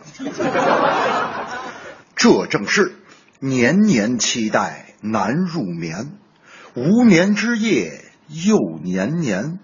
[2.15, 2.97] 这正是
[3.39, 6.11] 年年期待难入眠，
[6.75, 9.59] 无眠之夜又年年。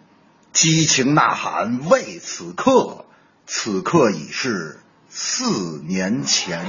[0.54, 3.06] 激情呐喊为此刻，
[3.46, 4.80] 此刻已是
[5.20, 6.60] 四年前。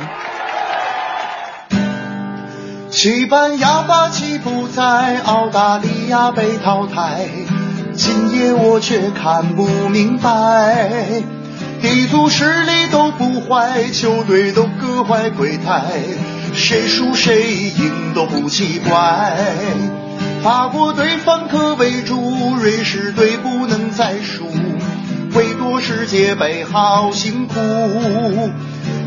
[2.90, 7.28] 西班牙把吉普在澳大利亚被淘汰，
[7.92, 11.22] 今夜我却看不明白。
[11.82, 15.82] 地图实力都不坏，球队都各怀鬼胎，
[16.54, 19.36] 谁输谁赢都不奇怪。
[20.42, 24.46] 法国队反客为主，瑞士队不能再输，
[25.38, 27.54] 为夺世界杯好辛苦。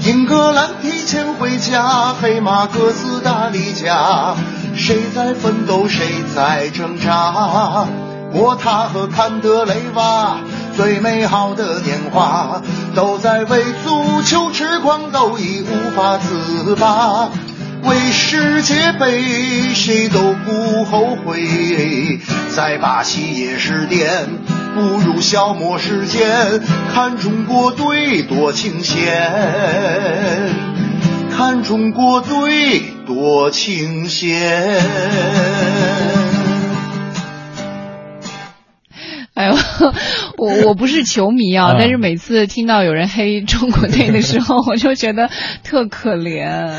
[0.05, 4.33] 英格兰提前回家，黑马哥斯达黎加，
[4.73, 7.85] 谁在奋斗，谁在挣扎？
[8.33, 10.37] 莫塔和坎德雷瓦，
[10.77, 12.61] 最美好的年华，
[12.95, 17.29] 都在为足球痴狂，都已无法自拔。
[17.83, 22.21] 为世界杯，谁都不后悔。
[22.55, 24.29] 在巴西夜市店，
[24.73, 26.61] 不如消磨时间。
[26.93, 28.95] 看中国队多清闲，
[31.31, 34.81] 看中国队多清闲。
[39.33, 39.55] 哎呦，
[40.37, 45.29] 我我不是球迷啊，但是每次听到有人黑中国队的时候， 我就觉得
[45.63, 46.69] 特可怜。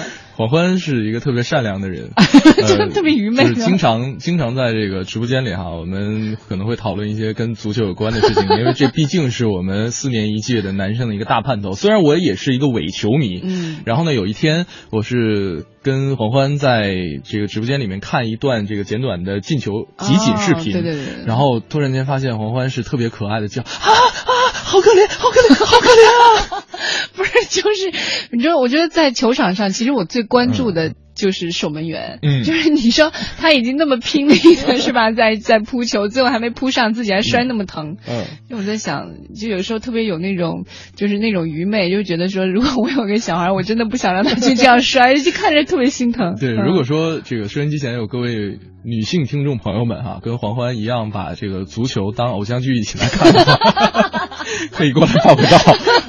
[0.42, 2.10] 广欢是一个特别善良的人，
[2.92, 11.74] 特别愚昧，就是经常经常在这个直播间里哈，我们可能会讨论一些跟足球有关的事情， 因为这毕竟是我们四年一届的男生的一个大盼头。
[11.74, 26.64] 虽然我也是一个伪球迷，嗯，然后呢，有一天我是跟黄欢在这个直播间里面看一段这个简短的进球集锦视频，对对对，然后突然间发现黄欢是特别可爱的叫啊啊好可怜，好可怜， 好可怜啊！
[27.14, 27.92] 不是，就是
[28.30, 32.42] 你知道，我觉得在球场上，其实我最关注的就是守门员，嗯。
[32.42, 40.64] 就是你说他已经那么拼力的是吧， 在在扑球，最后还没扑上，自己还摔那么疼，嗯，就我在想，就有时候特别有那种，
[40.96, 46.36] 就是那种愚昧，就觉得说，如果我有个小孩，我真的不想让他去这样摔，就看着特别心疼。
[46.38, 46.64] 对，嗯。
[46.64, 54.28] 如果说这个收音机前有各位女性听众朋友们哈、跟黄欢一样把这个足球当偶像剧一起来看的话，
[54.72, 55.58] 可以过来报个到，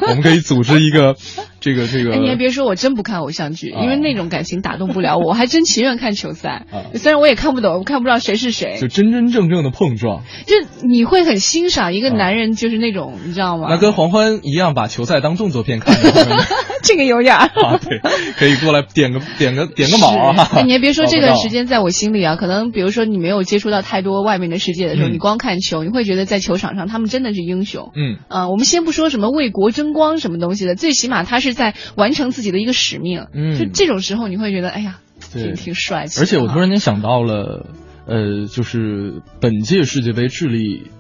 [0.10, 1.16] 我们可以组织一个
[1.64, 2.14] 这个这个。
[2.14, 6.66] 哎，你还别说，我真不看偶像剧，因为那种感情打动不了我， 我还真情愿看球赛。
[6.96, 10.56] 虽然我也看不懂，我看不知道谁是谁，就真真正正的碰撞，就
[10.86, 13.68] 你会很欣赏一个男人，就是那种，你知道吗？
[13.70, 15.96] 那跟黄欢一样把球赛当动作片看
[16.84, 17.48] 这个有点儿。
[17.64, 18.00] 啊，对，
[18.38, 20.50] 可以过来点个点个点个卯啊！
[20.54, 21.64] 哎，你还别说，这段时间。
[21.64, 27.92] 在我心里啊，可能比如说你没有接触到太多外面的世界的时候，嗯你光看球，你会觉得在球场上他们真的是英雄。
[27.96, 33.28] 嗯啊、我们先不说什么为国争光什么东西的，最起码他是在完成自己的一个使命。
[33.34, 36.20] 嗯就这种时候，你会觉得，哎呀，挺挺帅气。
[36.22, 37.68] 而且我突然间想到了，
[38.06, 40.92] 呃，就是本届世界杯智利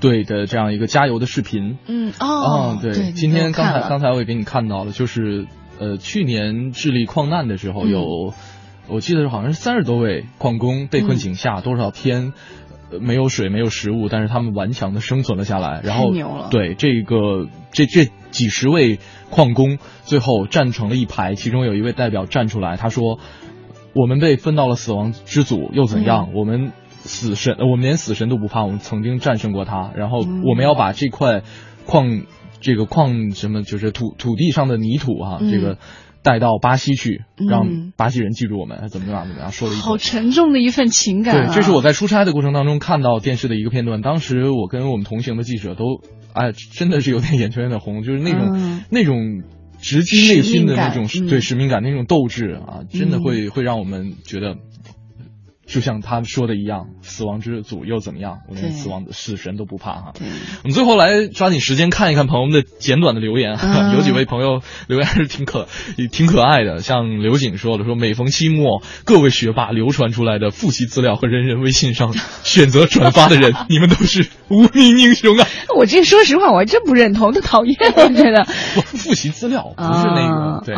[0.00, 1.78] 队的这样一个加油的视频。
[1.86, 5.46] 嗯哦，对，对，今天刚才刚才我也给你看到了，就是
[5.78, 8.34] 呃，去年智利矿难的时候嗯有，
[8.88, 12.32] 我记得好像是三十多位矿工被困井下多少天。
[12.67, 12.67] 呃
[13.00, 15.80] 没有水，没有食物，但是他们顽强的生存了下来。
[15.84, 16.12] 然后
[16.50, 18.98] 对这个这这几十位
[19.30, 23.18] 矿工最后站成了一排，其中有一位代表站出来，他说
[23.94, 26.30] ：“我们被分到了死亡之组，又怎样？
[26.34, 29.92] 我们死神，呃我们连死神都不怕，我们曾经战胜过他。
[29.94, 31.42] 然后嗯我们要把这块
[31.86, 32.22] 矿，
[32.60, 35.78] 这个矿什么，就是土土地上的泥土啊，嗯这个
[36.22, 41.46] 带到巴西去，嗯让巴西人记住我们，怎么样怎么样，说了一好沉重的一份情感、啊。
[41.46, 44.02] 对，这是我在出差的过程当中看到电视的一个片段。
[44.02, 46.00] 当时我跟我们同行的记者都，
[46.32, 49.42] 哎，真的是有点眼圈有点红，就是那种、嗯那种
[49.80, 54.56] 直击内心的那种使命感嗯对使命感那种斗志啊，真的嗯会、会让我们觉得。
[55.68, 58.38] 就像他们说的一样，死亡之组又怎么样？
[58.48, 60.12] 我连死亡的死神都不怕哈。
[60.64, 65.68] 我们最后来抓紧时间看一看朋友们的简短的留言， 啊有几位朋友留言还是挺可
[66.10, 75.46] 挺可爱的，像刘景说的，说每逢期末，各位学霸流传出来的复习资料和人人微信上选择转发的人，你们都是无名英雄啊！
[75.76, 78.46] 我这说实话，我还真不认同，都讨厌，我觉得。
[78.74, 80.74] 不，复习资料不是那个，对、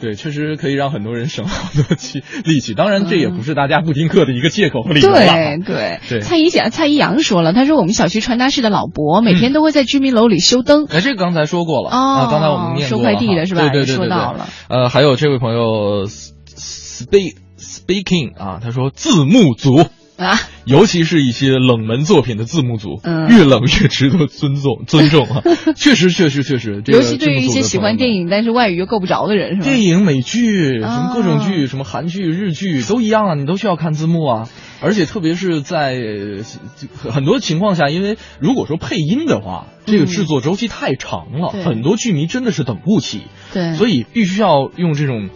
[0.00, 2.74] 对，确实可以让很多人省好多气力气。
[2.74, 5.18] 当然，这也不是大家不听课的一个借口和理由吧。
[5.18, 10.86] 对对 对蔡一讲蔡一阳说了，他说我们小区传达室的老伯每天都会在居民楼里修灯。
[10.90, 14.48] 哎，这个刚才说过了、哦啊，刚才我们念过收快递的是吧对对对对对说到了。
[14.68, 19.84] 呃，还有这位朋友 speak speaking 啊，他说字幕组
[20.20, 25.42] 啊，尤其是一些冷门作品的字幕组，嗯越冷越值得尊重尊重啊。
[25.74, 28.28] 确实，确实，确实，这个尤其对于一些喜欢电影。
[28.28, 29.64] 但是外语又够不着的人，是吧？
[29.64, 34.48] 电影、美剧，什么各种啊剧，什么韩剧、日剧都一样啊，你都需要看字幕啊。
[34.82, 43.22] 而且特别是在呃很多情况下，因为如果说配音的话，这个制作周期太长了，对很多剧迷真的是等不起，
[43.54, 45.30] 对，所以必须要用这种。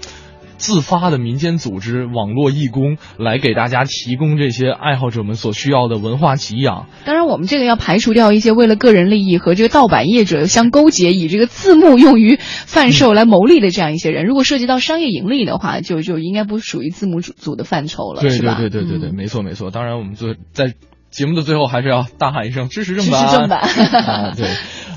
[0.56, 6.86] 自发的民间组织、网络义工来给大家提供这些爱好者们所需要的文化给养。
[7.04, 14.24] 当然，我们这个要排除掉一些为了个人利益和这个盗版业者相勾结，以这个字幕用于贩售来牟利的这样一些人。
[14.26, 18.54] 如果涉及到商业盈利的话，就就应该不属于字幕组组的范畴了，对？
[18.54, 19.70] 对对对对对，嗯没错没错。
[19.70, 20.74] 当然，我们最在
[21.10, 23.60] 节目的最后还是要大喊一声支持正版，支持正版
[24.04, 24.46] 啊，对。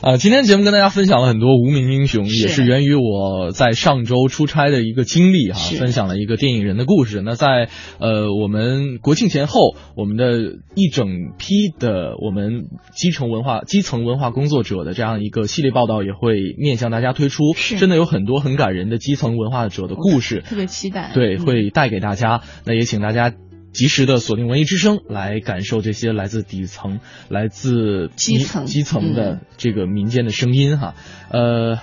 [0.03, 7.21] 呃，今天节目跟大家分享了很多无名英雄，是也是源于我在上周出差的一个经历哈、是分享了一个电影人的故事。
[7.25, 7.69] 那在
[7.99, 10.33] 呃我们国庆前后，我们的
[10.75, 11.07] 一整
[11.39, 21.11] 批的我们基层文化基层文化工作者的这样一个系列报道也会面向大家推出，是真的有很多很感人的基层文化者的故事，特别期待。
[21.15, 22.41] 对，嗯会带给大家。
[22.65, 23.33] 那也请大家
[23.77, 26.99] 及时的锁定文艺之声，来感受这些来自底层、
[27.29, 30.95] 来自基层基层的嗯这个民间的声音哈。
[31.29, 31.77] 呃，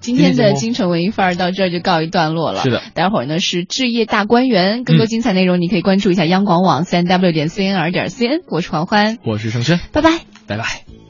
[0.00, 2.62] 今天的京城文艺范儿到这儿就告一段落了。
[2.62, 8.40] 是的，待会儿呢是置业大观园，更多嗯精彩内容你可以关注一下央广网三 w 点 cnr 点 cn。
[8.48, 10.20] 我是黄欢，我是盛轩，拜拜。
[10.46, 11.09] 拜拜。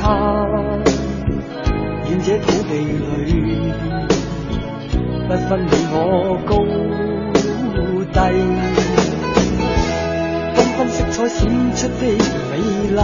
[0.00, 0.06] 他，
[2.08, 2.72] 演这土地
[3.26, 3.28] 里
[5.28, 5.94] 不分你我
[6.46, 6.50] 高
[8.12, 8.18] 低，
[10.56, 11.38] 缤纷色彩闪
[11.76, 12.02] 出的
[12.50, 12.52] 美
[12.96, 12.98] 丽，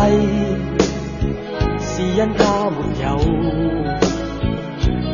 [1.79, 2.41] 是因他
[2.71, 3.05] 没有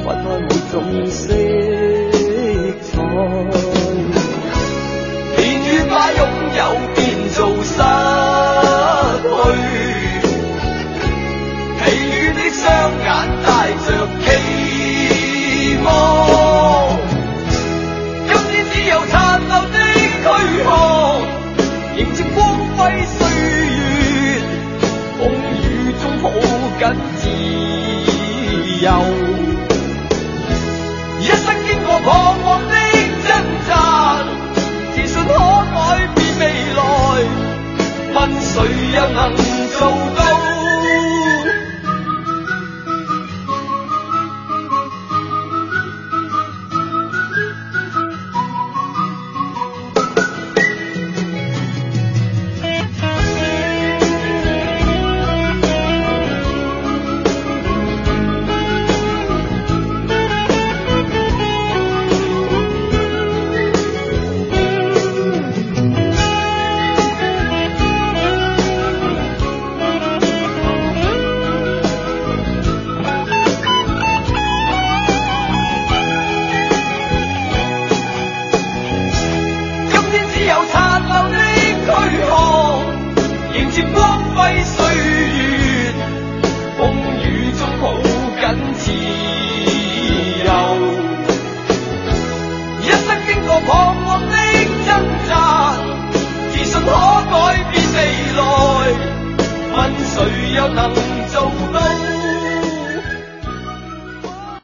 [0.04, 0.74] 分开每种
[1.06, 1.20] 色